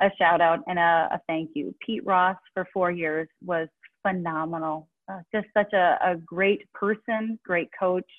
a 0.00 0.10
shout 0.18 0.40
out 0.40 0.60
and 0.66 0.78
a, 0.78 1.08
a, 1.12 1.20
thank 1.26 1.50
you. 1.54 1.74
Pete 1.84 2.04
Ross 2.04 2.36
for 2.52 2.66
four 2.72 2.90
years 2.90 3.28
was 3.44 3.68
phenomenal. 4.02 4.88
Uh, 5.10 5.20
just 5.34 5.46
such 5.56 5.72
a, 5.72 5.98
a, 6.02 6.16
great 6.16 6.70
person, 6.72 7.38
great 7.44 7.70
coach, 7.78 8.10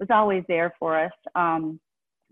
was 0.00 0.08
always 0.10 0.42
there 0.48 0.74
for 0.78 0.98
us. 0.98 1.12
Um, 1.34 1.78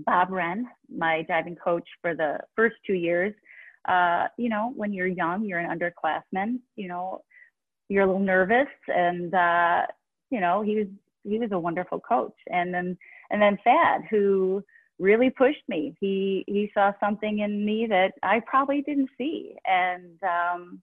Bob 0.05 0.31
Wren, 0.31 0.67
my 0.95 1.23
diving 1.23 1.57
coach 1.57 1.89
for 2.01 2.15
the 2.15 2.39
first 2.57 2.77
two 2.87 2.95
years. 2.95 3.35
Uh, 3.89 4.27
you 4.37 4.49
know, 4.49 4.73
when 4.77 4.93
you're 4.93 5.07
young, 5.07 5.45
you're 5.45 5.59
an 5.59 5.79
underclassman. 5.79 6.59
You 6.77 6.89
know, 6.89 7.23
you're 7.89 8.05
a 8.05 8.07
little 8.07 8.21
nervous, 8.21 8.69
and 8.89 9.35
uh, 9.35 9.83
you 10.31 10.41
know 10.41 10.63
he 10.63 10.77
was 10.77 10.87
he 11.25 11.39
was 11.39 11.53
a 11.53 11.59
wonderful 11.59 12.01
coach. 12.01 12.37
And 12.53 12.73
then 12.73 12.97
and 13.31 13.41
then 13.41 13.59
Thad, 13.65 14.03
who 14.11 14.63
really 14.99 15.31
pushed 15.31 15.63
me. 15.69 15.97
He 16.01 16.45
he 16.47 16.71
saw 16.75 16.93
something 17.01 17.41
in 17.41 17.65
me 17.65 17.87
that 17.89 18.13
I 18.23 18.41
probably 18.47 18.83
didn't 18.83 19.11
see, 19.17 19.55
and 19.67 20.19
um, 20.23 20.83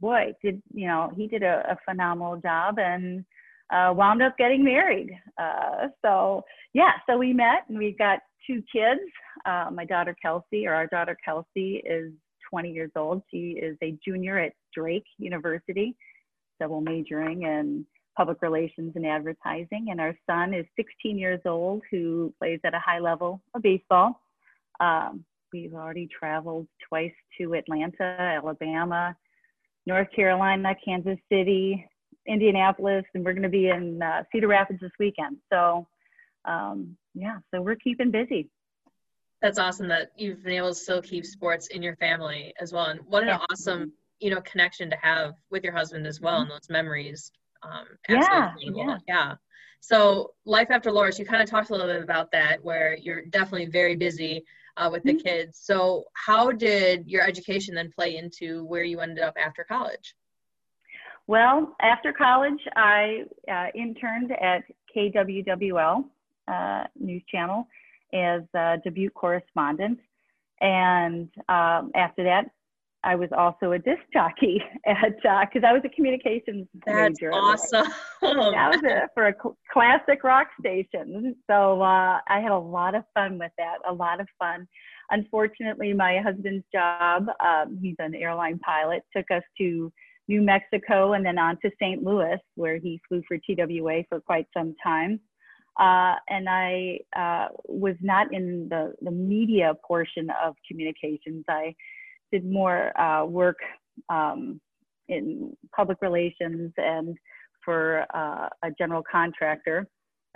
boy, 0.00 0.34
did 0.42 0.62
you 0.72 0.86
know 0.86 1.12
he 1.14 1.28
did 1.28 1.42
a, 1.42 1.64
a 1.70 1.76
phenomenal 1.88 2.38
job 2.38 2.78
and 2.78 3.24
uh, 3.70 3.92
wound 3.94 4.22
up 4.22 4.36
getting 4.38 4.64
married. 4.64 5.10
Uh, 5.40 5.88
so 6.04 6.42
yeah, 6.72 6.92
so 7.08 7.18
we 7.18 7.32
met 7.32 7.64
and 7.68 7.78
we've 7.78 7.98
got 7.98 8.20
two 8.46 8.62
kids. 8.72 9.00
Uh, 9.46 9.70
my 9.72 9.84
daughter 9.84 10.16
Kelsey, 10.20 10.66
or 10.66 10.74
our 10.74 10.86
daughter 10.86 11.16
Kelsey, 11.24 11.82
is 11.84 12.12
20 12.50 12.70
years 12.70 12.90
old. 12.96 13.22
She 13.30 13.58
is 13.60 13.76
a 13.82 13.96
junior 14.04 14.38
at 14.38 14.52
Drake 14.74 15.04
University, 15.18 15.96
double 16.60 16.80
majoring 16.80 17.42
in 17.42 17.86
public 18.16 18.42
relations 18.42 18.92
and 18.96 19.06
advertising. 19.06 19.88
And 19.90 20.00
our 20.00 20.14
son 20.28 20.52
is 20.54 20.66
16 20.76 21.18
years 21.18 21.40
old 21.46 21.82
who 21.90 22.34
plays 22.38 22.60
at 22.64 22.74
a 22.74 22.80
high 22.80 22.98
level 22.98 23.40
of 23.54 23.62
baseball. 23.62 24.20
Um, 24.80 25.24
we've 25.52 25.74
already 25.74 26.08
traveled 26.08 26.66
twice 26.88 27.12
to 27.38 27.54
Atlanta, 27.54 28.02
Alabama, 28.02 29.16
North 29.86 30.08
Carolina, 30.14 30.74
Kansas 30.84 31.18
City, 31.30 31.86
Indianapolis, 32.28 33.04
and 33.14 33.24
we're 33.24 33.32
going 33.32 33.42
to 33.42 33.48
be 33.48 33.68
in 33.68 34.02
uh, 34.02 34.22
Cedar 34.30 34.48
Rapids 34.48 34.80
this 34.80 34.92
weekend. 34.98 35.38
So, 35.52 35.86
um, 36.44 36.96
yeah, 37.14 37.38
so 37.52 37.60
we're 37.60 37.76
keeping 37.76 38.10
busy. 38.10 38.50
That's 39.42 39.58
awesome 39.58 39.88
that 39.88 40.10
you've 40.16 40.42
been 40.42 40.54
able 40.54 40.70
to 40.70 40.74
still 40.74 41.00
keep 41.00 41.24
sports 41.24 41.68
in 41.68 41.82
your 41.82 41.96
family 41.96 42.52
as 42.60 42.72
well. 42.72 42.86
And 42.86 43.00
what 43.06 43.22
an 43.22 43.28
yeah. 43.28 43.38
awesome, 43.50 43.92
you 44.20 44.30
know, 44.30 44.40
connection 44.40 44.90
to 44.90 44.96
have 45.00 45.34
with 45.50 45.62
your 45.64 45.72
husband 45.72 46.06
as 46.06 46.20
well 46.20 46.34
mm-hmm. 46.34 46.42
and 46.42 46.50
those 46.50 46.68
memories 46.68 47.30
um, 47.62 47.86
yeah, 48.08 48.52
yeah. 48.60 48.98
yeah. 49.06 49.34
So 49.80 50.32
life 50.44 50.68
after 50.70 50.90
Loras, 50.90 51.18
you 51.18 51.24
kind 51.24 51.42
of 51.42 51.48
talked 51.48 51.70
a 51.70 51.72
little 51.72 51.86
bit 51.86 52.02
about 52.02 52.30
that, 52.32 52.62
where 52.62 52.96
you're 52.96 53.24
definitely 53.26 53.66
very 53.66 53.96
busy 53.96 54.44
uh, 54.76 54.88
with 54.90 55.02
the 55.04 55.14
mm-hmm. 55.14 55.26
kids. 55.26 55.60
So 55.62 56.04
how 56.14 56.50
did 56.50 57.06
your 57.06 57.22
education 57.22 57.74
then 57.74 57.90
play 57.94 58.16
into 58.16 58.64
where 58.64 58.84
you 58.84 59.00
ended 59.00 59.22
up 59.22 59.34
after 59.38 59.64
college? 59.64 60.14
Well, 61.28 61.76
after 61.82 62.12
college, 62.12 62.58
I 62.74 63.24
uh, 63.52 63.66
interned 63.74 64.32
at 64.32 64.64
KWWL 64.96 66.04
uh, 66.48 66.84
News 66.98 67.22
Channel, 67.30 67.68
as 68.14 68.42
a 68.54 68.78
Dubuque 68.82 69.12
correspondent. 69.12 69.98
And 70.62 71.28
um, 71.50 71.92
after 71.94 72.24
that, 72.24 72.46
I 73.04 73.14
was 73.14 73.28
also 73.36 73.72
a 73.72 73.78
disc 73.78 74.00
jockey 74.10 74.62
at 74.86 75.16
because 75.20 75.62
uh, 75.62 75.66
I 75.66 75.72
was 75.74 75.82
a 75.84 75.90
communications 75.90 76.66
That's 76.86 77.20
major. 77.20 77.32
awesome. 77.32 77.86
that 78.22 78.70
was 78.72 78.80
it 78.82 79.10
for 79.12 79.28
a 79.28 79.34
cl- 79.34 79.56
classic 79.70 80.24
rock 80.24 80.48
station. 80.58 81.36
So 81.46 81.82
uh, 81.82 82.20
I 82.26 82.40
had 82.40 82.52
a 82.52 82.58
lot 82.58 82.94
of 82.94 83.04
fun 83.12 83.38
with 83.38 83.52
that. 83.58 83.76
A 83.86 83.92
lot 83.92 84.20
of 84.20 84.26
fun. 84.38 84.66
Unfortunately, 85.10 85.92
my 85.92 86.20
husband's 86.24 86.64
job, 86.72 87.26
um, 87.44 87.78
he's 87.82 87.96
an 87.98 88.14
airline 88.14 88.58
pilot, 88.60 89.02
took 89.14 89.30
us 89.30 89.42
to 89.58 89.92
New 90.28 90.42
Mexico 90.42 91.14
and 91.14 91.24
then 91.24 91.38
on 91.38 91.58
to 91.62 91.70
St. 91.80 92.02
Louis, 92.02 92.38
where 92.54 92.76
he 92.76 93.00
flew 93.08 93.22
for 93.26 93.38
TWA 93.38 94.04
for 94.08 94.20
quite 94.20 94.46
some 94.54 94.74
time. 94.82 95.20
Uh, 95.78 96.16
and 96.28 96.48
I 96.48 96.98
uh, 97.16 97.48
was 97.66 97.94
not 98.00 98.32
in 98.32 98.68
the, 98.68 98.94
the 99.00 99.12
media 99.12 99.74
portion 99.86 100.28
of 100.44 100.54
communications. 100.68 101.44
I 101.48 101.74
did 102.32 102.44
more 102.44 102.98
uh, 103.00 103.24
work 103.24 103.58
um, 104.08 104.60
in 105.08 105.56
public 105.74 105.98
relations 106.02 106.72
and 106.76 107.16
for 107.64 108.04
uh, 108.14 108.48
a 108.64 108.70
general 108.76 109.02
contractor. 109.10 109.86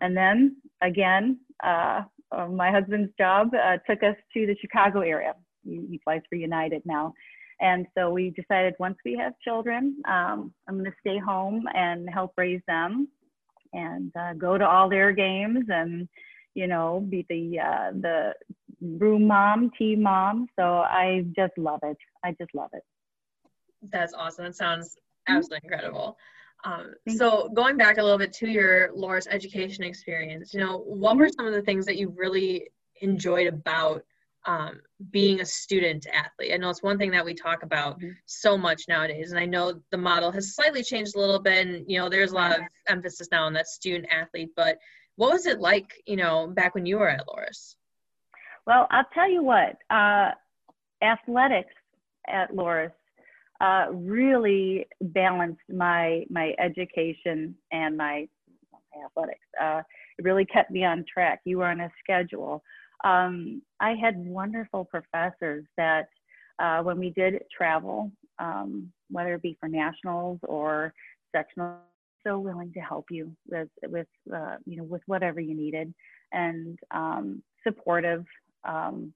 And 0.00 0.16
then 0.16 0.56
again, 0.80 1.40
uh, 1.62 2.02
uh, 2.30 2.46
my 2.46 2.70
husband's 2.70 3.12
job 3.18 3.50
took 3.88 4.02
us 4.02 4.16
to 4.34 4.46
the 4.46 4.56
Chicago 4.60 5.00
area. 5.00 5.34
He, 5.64 5.86
he, 5.90 6.00
flies 6.02 6.22
for 6.28 6.36
United 6.36 6.82
now. 6.84 7.12
And 7.62 7.86
so 7.96 8.10
we 8.10 8.30
decided 8.30 8.74
once 8.80 8.98
we 9.04 9.16
have 9.16 9.34
children, 9.42 10.02
um, 10.08 10.52
I'm 10.68 10.78
going 10.78 10.90
to 10.90 10.96
stay 11.00 11.18
home 11.18 11.64
and 11.72 12.10
help 12.10 12.32
raise 12.36 12.60
them 12.66 13.06
and 13.72 14.12
uh, 14.18 14.34
go 14.34 14.58
to 14.58 14.68
all 14.68 14.90
their 14.90 15.12
games 15.12 15.64
and 15.68 16.08
you 16.54 16.66
know 16.66 17.06
be 17.08 17.24
the 17.30 17.60
uh, 17.60 17.92
the 17.92 18.34
room 18.80 19.28
mom 19.28 19.70
team 19.78 20.02
mom. 20.02 20.48
So 20.58 20.64
i 20.64 21.24
just 21.36 21.56
love 21.56 21.80
it. 21.84 21.96
I 22.24 22.32
just 22.32 22.52
love 22.52 22.70
it. 22.72 22.82
That's 23.90 24.12
awesome. 24.12 24.46
That 24.46 24.56
sounds 24.56 24.96
mm-hmm. 24.96 25.36
absolutely 25.36 25.68
incredible. 25.70 26.18
Um, 26.64 26.94
so 27.16 27.48
going 27.54 27.76
back 27.76 27.98
a 27.98 28.02
little 28.02 28.18
bit 28.18 28.32
to 28.34 28.48
your 28.48 28.92
Loras 28.92 29.26
education 29.28 29.82
experience 29.82 30.54
you 30.54 30.60
know 30.60 30.78
what 30.78 31.16
were 31.16 31.26
mm-hmm. 31.26 31.32
some 31.36 31.46
of 31.46 31.52
the 31.52 31.62
things 31.62 31.86
that 31.86 31.96
you 31.96 32.14
really 32.16 32.68
enjoyed 33.00 33.48
about 33.48 34.04
um, 34.46 34.80
being 35.10 35.40
a 35.40 35.46
student 35.46 36.06
athlete. 36.12 36.52
I 36.52 36.56
know 36.56 36.70
it's 36.70 36.82
one 36.82 36.98
thing 36.98 37.10
that 37.12 37.24
we 37.24 37.34
talk 37.34 37.62
about 37.62 37.98
mm-hmm. 37.98 38.10
so 38.26 38.58
much 38.58 38.82
nowadays, 38.88 39.30
and 39.30 39.40
I 39.40 39.46
know 39.46 39.80
the 39.90 39.98
model 39.98 40.32
has 40.32 40.54
slightly 40.54 40.82
changed 40.82 41.14
a 41.14 41.20
little 41.20 41.40
bit, 41.40 41.66
and 41.66 41.84
you 41.88 41.98
know 41.98 42.08
there's 42.08 42.32
a 42.32 42.36
lot 42.36 42.58
of 42.58 42.64
emphasis 42.88 43.28
now 43.30 43.44
on 43.44 43.52
that 43.54 43.68
student 43.68 44.06
athlete. 44.10 44.50
But 44.56 44.78
what 45.16 45.32
was 45.32 45.46
it 45.46 45.60
like, 45.60 45.92
you 46.06 46.16
know, 46.16 46.48
back 46.48 46.74
when 46.74 46.86
you 46.86 46.98
were 46.98 47.08
at 47.08 47.26
Loras? 47.26 47.76
Well, 48.66 48.86
I'll 48.90 49.06
tell 49.12 49.30
you 49.30 49.42
what, 49.42 49.76
uh, 49.90 50.30
athletics 51.02 51.74
at 52.28 52.52
Loras 52.52 52.92
uh, 53.60 53.86
really 53.92 54.86
balanced 55.00 55.60
my 55.72 56.24
my 56.30 56.54
education 56.58 57.54
and 57.70 57.96
my, 57.96 58.26
my 58.72 59.04
athletics. 59.04 59.46
Uh, 59.60 59.82
it 60.18 60.24
really 60.24 60.44
kept 60.44 60.70
me 60.70 60.84
on 60.84 61.04
track. 61.12 61.40
You 61.44 61.58
were 61.58 61.66
on 61.66 61.80
a 61.80 61.90
schedule 62.02 62.62
um, 63.04 63.62
I 63.80 63.94
had 63.94 64.16
wonderful 64.16 64.84
professors 64.84 65.64
that 65.76 66.08
uh, 66.58 66.82
when 66.82 66.98
we 66.98 67.10
did 67.10 67.42
travel, 67.56 68.10
um, 68.38 68.92
whether 69.10 69.34
it 69.34 69.42
be 69.42 69.56
for 69.60 69.68
nationals 69.68 70.38
or 70.44 70.94
sectional, 71.34 71.78
so 72.24 72.38
willing 72.38 72.72
to 72.72 72.80
help 72.80 73.06
you 73.10 73.34
with 73.48 73.68
with 73.88 74.06
uh, 74.34 74.56
you 74.64 74.76
know 74.76 74.84
with 74.84 75.02
whatever 75.06 75.40
you 75.40 75.54
needed 75.54 75.92
and 76.32 76.78
um, 76.92 77.42
supportive. 77.66 78.24
Um, 78.64 79.12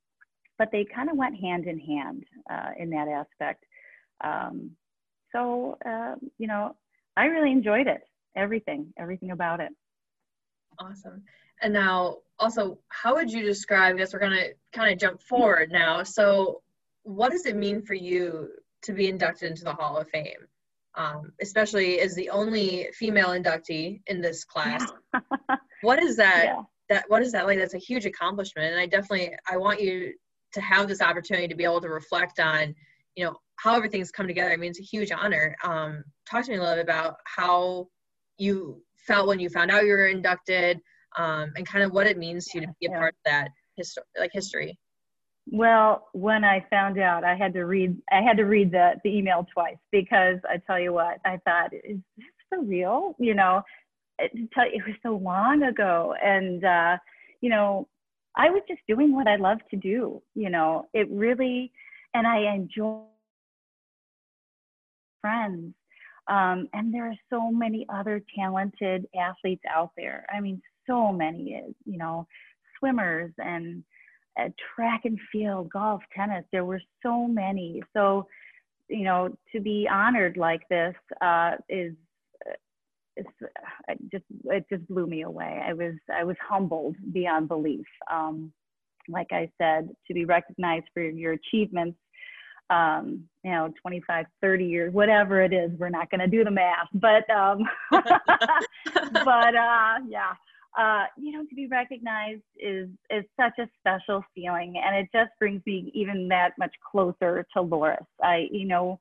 but 0.59 0.69
they 0.73 0.87
kind 0.93 1.11
of 1.11 1.17
went 1.17 1.39
hand 1.39 1.67
in 1.67 1.79
hand 1.79 2.25
uh, 2.51 2.71
in 2.79 2.91
that 2.91 3.09
aspect. 3.09 3.65
Um, 4.25 4.71
so 5.31 5.79
uh, 5.87 6.17
you 6.39 6.49
know, 6.49 6.75
I 7.17 7.27
really 7.27 7.53
enjoyed 7.53 7.87
it. 7.87 8.03
Everything, 8.35 8.93
everything 8.99 9.31
about 9.31 9.61
it. 9.61 9.73
Awesome. 10.79 11.23
And 11.63 11.73
now, 11.73 12.19
also, 12.39 12.79
how 12.89 13.15
would 13.15 13.31
you 13.31 13.43
describe? 13.43 13.95
I 13.95 13.99
guess 13.99 14.13
we're 14.13 14.21
gonna 14.21 14.49
kind 14.73 14.93
of 14.93 14.99
jump 14.99 15.23
forward 15.23 15.71
now. 15.71 16.03
So, 16.03 16.63
what 17.03 17.33
does 17.33 17.47
it 17.47 17.57
mean 17.57 17.83
for 17.83 17.95
you 17.95 18.49
to 18.83 18.93
be 18.93 19.09
inducted 19.09 19.51
into 19.51 19.65
the 19.65 19.73
Hall 19.73 19.97
of 19.97 20.09
Fame? 20.11 20.47
Um, 20.95 21.33
especially 21.41 22.01
as 22.01 22.15
the 22.15 22.31
only 22.31 22.89
female 22.95 23.29
inductee 23.29 24.01
in 24.07 24.21
this 24.21 24.45
class. 24.45 24.85
what 25.83 26.03
is 26.03 26.17
that? 26.17 26.45
Yeah. 26.45 26.63
That 26.89 27.05
what 27.09 27.23
is 27.23 27.33
that 27.33 27.47
like? 27.47 27.59
That's 27.59 27.75
a 27.75 27.79
huge 27.79 28.07
accomplishment, 28.07 28.73
and 28.73 28.81
I 28.81 28.87
definitely 28.87 29.35
I 29.51 29.57
want 29.57 29.81
you 29.81 30.13
to 30.53 30.61
have 30.61 30.89
this 30.89 31.03
opportunity 31.03 31.49
to 31.49 31.55
be 31.55 31.65
able 31.65 31.81
to 31.81 31.89
reflect 31.89 32.39
on, 32.39 32.75
you 33.15 33.25
know, 33.25 33.37
how 33.57 33.75
everything's 33.75 34.11
come 34.11 34.27
together. 34.27 34.53
I 34.53 34.57
mean, 34.57 34.71
it's 34.71 34.81
a 34.81 34.83
huge 34.83 35.11
honor. 35.11 35.57
Um, 35.65 36.05
talk 36.29 36.45
to 36.45 36.51
me 36.51 36.57
a 36.57 36.61
little 36.61 36.77
bit 36.77 36.85
about 36.85 37.17
how 37.25 37.89
you 38.39 38.83
felt 39.07 39.29
when 39.29 39.39
you 39.39 39.49
found 39.49 39.71
out 39.71 39.85
you 39.85 39.93
were 39.93 40.07
inducted, 40.07 40.81
um, 41.17 41.53
and 41.57 41.67
kind 41.67 41.85
of 41.85 41.93
what 41.93 42.07
it 42.07 42.19
means 42.19 42.47
to 42.47 42.61
you 42.61 42.67
to 42.67 42.73
be 42.81 42.87
a 42.87 42.91
yeah. 42.91 42.99
part 42.99 43.15
of 43.15 43.21
that 43.25 43.49
history, 43.77 44.05
like 44.19 44.31
history. 44.33 44.79
Well, 45.51 46.09
when 46.13 46.45
I 46.45 46.67
found 46.71 46.99
out, 46.99 47.23
I 47.23 47.37
had 47.37 47.53
to 47.55 47.65
read. 47.65 47.97
I 48.11 48.21
had 48.21 48.37
to 48.39 48.45
read 48.45 48.73
the 48.73 48.95
the 49.05 49.17
email 49.17 49.47
twice 49.53 49.77
because 49.93 50.39
I 50.49 50.57
tell 50.67 50.81
you 50.81 50.93
what, 50.93 51.19
I 51.25 51.39
thought, 51.45 51.73
is 51.73 51.99
this 52.17 52.27
for 52.49 52.63
real? 52.63 53.15
You 53.19 53.35
know, 53.35 53.63
it, 54.19 54.33
it 54.35 54.83
was 54.87 54.97
so 55.03 55.17
long 55.17 55.63
ago, 55.63 56.15
and 56.23 56.65
uh, 56.65 56.97
you 57.41 57.51
know, 57.51 57.89
I 58.37 58.51
was 58.51 58.63
just 58.69 58.81
doing 58.89 59.15
what 59.15 59.29
I 59.29 59.37
love 59.37 59.59
to 59.71 59.77
do. 59.77 60.21
You 60.35 60.51
know, 60.51 60.87
it 60.93 61.09
really, 61.11 61.73
and 62.13 62.27
I 62.27 62.53
enjoy 62.53 63.03
friends. 65.21 65.75
Um, 66.29 66.69
and 66.73 66.93
there 66.93 67.07
are 67.07 67.17
so 67.31 67.51
many 67.51 67.87
other 67.89 68.23
talented 68.37 69.07
athletes 69.19 69.63
out 69.73 69.91
there. 69.97 70.27
I 70.33 70.41
mean, 70.41 70.61
so 70.87 71.13
many, 71.13 71.63
you 71.85 71.99
know, 71.99 72.27
swimmers 72.79 73.33
and 73.39 73.85
uh, 74.39 74.49
track 74.75 75.03
and 75.05 75.19
field, 75.33 75.71
golf, 75.71 76.03
tennis. 76.15 76.45
There 76.53 76.65
were 76.65 76.83
so 77.03 77.27
many. 77.27 77.83
So, 77.93 78.27
you 78.89 79.05
know, 79.05 79.37
to 79.53 79.61
be 79.61 79.89
honored 79.91 80.37
like 80.37 80.63
this 80.69 80.95
uh, 81.21 81.53
is 81.69 81.95
uh, 83.19 83.25
uh, 83.89 83.95
just 84.13 84.25
it 84.45 84.67
just 84.71 84.87
blew 84.89 85.07
me 85.07 85.23
away. 85.23 85.63
I 85.65 85.73
was 85.73 85.95
I 86.13 86.25
was 86.25 86.37
humbled 86.47 86.97
beyond 87.13 87.49
belief. 87.49 87.87
Um, 88.11 88.53
like 89.09 89.29
I 89.31 89.51
said, 89.59 89.89
to 90.09 90.15
be 90.15 90.25
recognized 90.25 90.87
for 90.93 91.03
your 91.03 91.33
achievements, 91.35 91.99
um, 92.71 93.25
you 93.45 93.51
know, 93.51 93.73
25, 93.81 94.27
30 94.41 94.65
years, 94.65 94.93
whatever 94.93 95.43
it 95.43 95.53
is, 95.53 95.71
we're 95.79 95.89
not 95.89 96.11
going 96.11 96.21
to 96.21 96.27
do 96.27 96.45
the 96.45 96.51
math, 96.51 96.89
but 96.95 97.29
um, 97.31 97.63
but 97.91 99.55
uh, 99.55 99.99
yeah, 100.09 100.33
uh, 100.77 101.05
you 101.17 101.33
know, 101.33 101.45
to 101.45 101.55
be 101.55 101.67
recognized 101.69 102.43
is 102.59 102.89
is 103.09 103.25
such 103.41 103.59
a 103.59 103.69
special 103.81 104.25
feeling, 104.35 104.75
and 104.85 104.97
it 104.97 105.09
just 105.15 105.31
brings 105.39 105.63
me 105.65 105.91
even 105.95 106.29
that 106.29 106.51
much 106.59 106.75
closer 106.91 107.47
to 107.55 107.63
Loras 107.63 108.05
I, 108.23 108.49
you 108.51 108.67
know, 108.67 108.99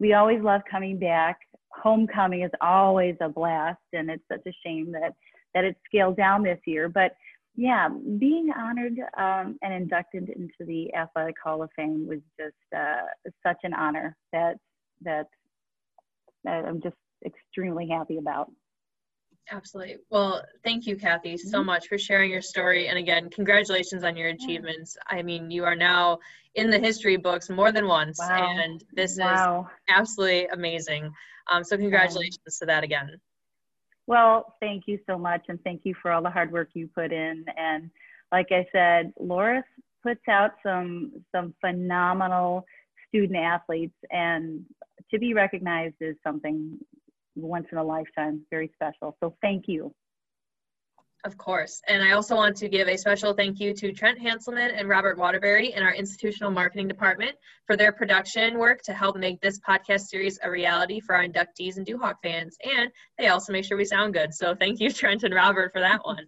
we 0.00 0.12
always 0.14 0.42
love 0.42 0.62
coming 0.70 0.98
back. 0.98 1.38
Homecoming 1.70 2.42
is 2.42 2.50
always 2.60 3.16
a 3.20 3.28
blast, 3.28 3.78
and 3.92 4.10
it's 4.10 4.22
such 4.30 4.42
a 4.46 4.52
shame 4.64 4.92
that 4.92 5.14
that 5.54 5.64
it's 5.64 5.78
scaled 5.86 6.16
down 6.16 6.42
this 6.42 6.60
year. 6.66 6.88
But 6.88 7.16
yeah, 7.56 7.88
being 8.18 8.50
honored 8.56 8.98
um, 9.16 9.58
and 9.62 9.72
inducted 9.72 10.28
into 10.28 10.64
the 10.66 10.92
Athletic 10.94 11.36
Hall 11.42 11.62
of 11.62 11.70
Fame 11.76 12.06
was 12.06 12.20
just 12.38 12.54
uh, 12.76 13.06
such 13.46 13.58
an 13.62 13.74
honor 13.74 14.16
that 14.32 14.56
that 15.02 15.26
that 16.42 16.64
I'm 16.64 16.80
just 16.82 16.96
extremely 17.24 17.88
happy 17.88 18.18
about. 18.18 18.50
Absolutely. 19.50 19.96
Well, 20.10 20.42
thank 20.64 20.86
you, 20.86 20.96
Kathy, 20.96 21.36
so 21.36 21.58
mm-hmm. 21.58 21.66
much 21.66 21.86
for 21.86 21.98
sharing 21.98 22.30
your 22.30 22.40
story. 22.40 22.88
And 22.88 22.98
again, 22.98 23.28
congratulations 23.28 24.02
on 24.02 24.16
your 24.16 24.28
achievements. 24.28 24.96
I 25.06 25.22
mean, 25.22 25.50
you 25.50 25.64
are 25.64 25.76
now 25.76 26.18
in 26.54 26.70
the 26.70 26.78
history 26.78 27.16
books 27.16 27.50
more 27.50 27.70
than 27.70 27.86
once, 27.86 28.18
wow. 28.18 28.56
and 28.58 28.82
this 28.94 29.18
wow. 29.18 29.68
is 29.68 29.94
absolutely 29.94 30.46
amazing. 30.46 31.12
Um, 31.50 31.62
so, 31.62 31.76
congratulations 31.76 32.38
wow. 32.46 32.56
to 32.60 32.66
that 32.66 32.84
again. 32.84 33.20
Well, 34.06 34.54
thank 34.60 34.84
you 34.86 34.98
so 35.08 35.16
much, 35.16 35.42
and 35.48 35.58
thank 35.64 35.82
you 35.84 35.94
for 36.00 36.10
all 36.10 36.22
the 36.22 36.30
hard 36.30 36.52
work 36.52 36.70
you 36.74 36.88
put 36.94 37.12
in. 37.12 37.44
And 37.56 37.90
like 38.32 38.48
I 38.50 38.66
said, 38.72 39.12
Loras 39.20 39.62
puts 40.02 40.26
out 40.28 40.52
some 40.62 41.12
some 41.32 41.54
phenomenal 41.60 42.66
student 43.08 43.38
athletes, 43.38 43.96
and 44.10 44.64
to 45.10 45.18
be 45.18 45.32
recognized 45.32 45.94
is 46.00 46.16
something 46.22 46.78
once 47.36 47.66
in 47.72 47.78
a 47.78 47.84
lifetime, 47.84 48.42
very 48.50 48.70
special. 48.74 49.16
So 49.20 49.34
thank 49.40 49.64
you. 49.68 49.94
Of 51.24 51.38
course. 51.38 51.80
And 51.88 52.02
I 52.02 52.12
also 52.12 52.36
want 52.36 52.54
to 52.58 52.68
give 52.68 52.86
a 52.86 52.98
special 52.98 53.32
thank 53.32 53.58
you 53.58 53.72
to 53.72 53.92
Trent 53.92 54.18
Hanselman 54.20 54.78
and 54.78 54.90
Robert 54.90 55.16
Waterbury 55.16 55.72
in 55.72 55.82
our 55.82 55.94
institutional 55.94 56.50
marketing 56.50 56.86
department 56.86 57.34
for 57.66 57.78
their 57.78 57.92
production 57.92 58.58
work 58.58 58.82
to 58.82 58.92
help 58.92 59.16
make 59.16 59.40
this 59.40 59.58
podcast 59.58 60.02
series 60.02 60.38
a 60.42 60.50
reality 60.50 61.00
for 61.00 61.14
our 61.14 61.26
inductees 61.26 61.78
and 61.78 61.86
Duhawk 61.86 62.16
fans. 62.22 62.58
And 62.62 62.90
they 63.16 63.28
also 63.28 63.54
make 63.54 63.64
sure 63.64 63.78
we 63.78 63.86
sound 63.86 64.12
good. 64.12 64.34
So 64.34 64.54
thank 64.54 64.80
you, 64.80 64.90
Trent 64.92 65.22
and 65.22 65.32
Robert, 65.32 65.72
for 65.72 65.80
that 65.80 66.04
one. 66.04 66.26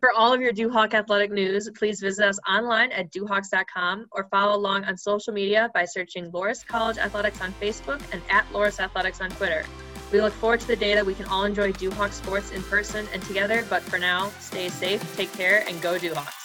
For 0.00 0.10
all 0.10 0.32
of 0.32 0.40
your 0.40 0.54
Duhawk 0.54 0.94
athletic 0.94 1.30
news, 1.30 1.68
please 1.76 2.00
visit 2.00 2.26
us 2.26 2.38
online 2.48 2.92
at 2.92 3.12
duhawks.com 3.12 4.06
or 4.10 4.26
follow 4.30 4.56
along 4.56 4.84
on 4.86 4.96
social 4.96 5.34
media 5.34 5.70
by 5.74 5.84
searching 5.84 6.32
Loras 6.32 6.66
College 6.66 6.96
Athletics 6.96 7.42
on 7.42 7.52
Facebook 7.60 8.00
and 8.10 8.22
at 8.30 8.50
Loras 8.54 8.80
Athletics 8.80 9.20
on 9.20 9.28
Twitter. 9.32 9.66
We 10.12 10.20
look 10.20 10.32
forward 10.32 10.60
to 10.60 10.66
the 10.66 10.76
day 10.76 10.94
that 10.94 11.06
we 11.06 11.14
can 11.14 11.26
all 11.26 11.44
enjoy 11.44 11.72
Duhawk 11.72 12.12
sports 12.12 12.50
in 12.50 12.62
person 12.64 13.06
and 13.12 13.22
together, 13.22 13.64
but 13.70 13.82
for 13.82 13.98
now, 13.98 14.30
stay 14.40 14.68
safe, 14.68 15.16
take 15.16 15.32
care, 15.32 15.64
and 15.68 15.80
go 15.80 15.98
Duhawks. 15.98 16.39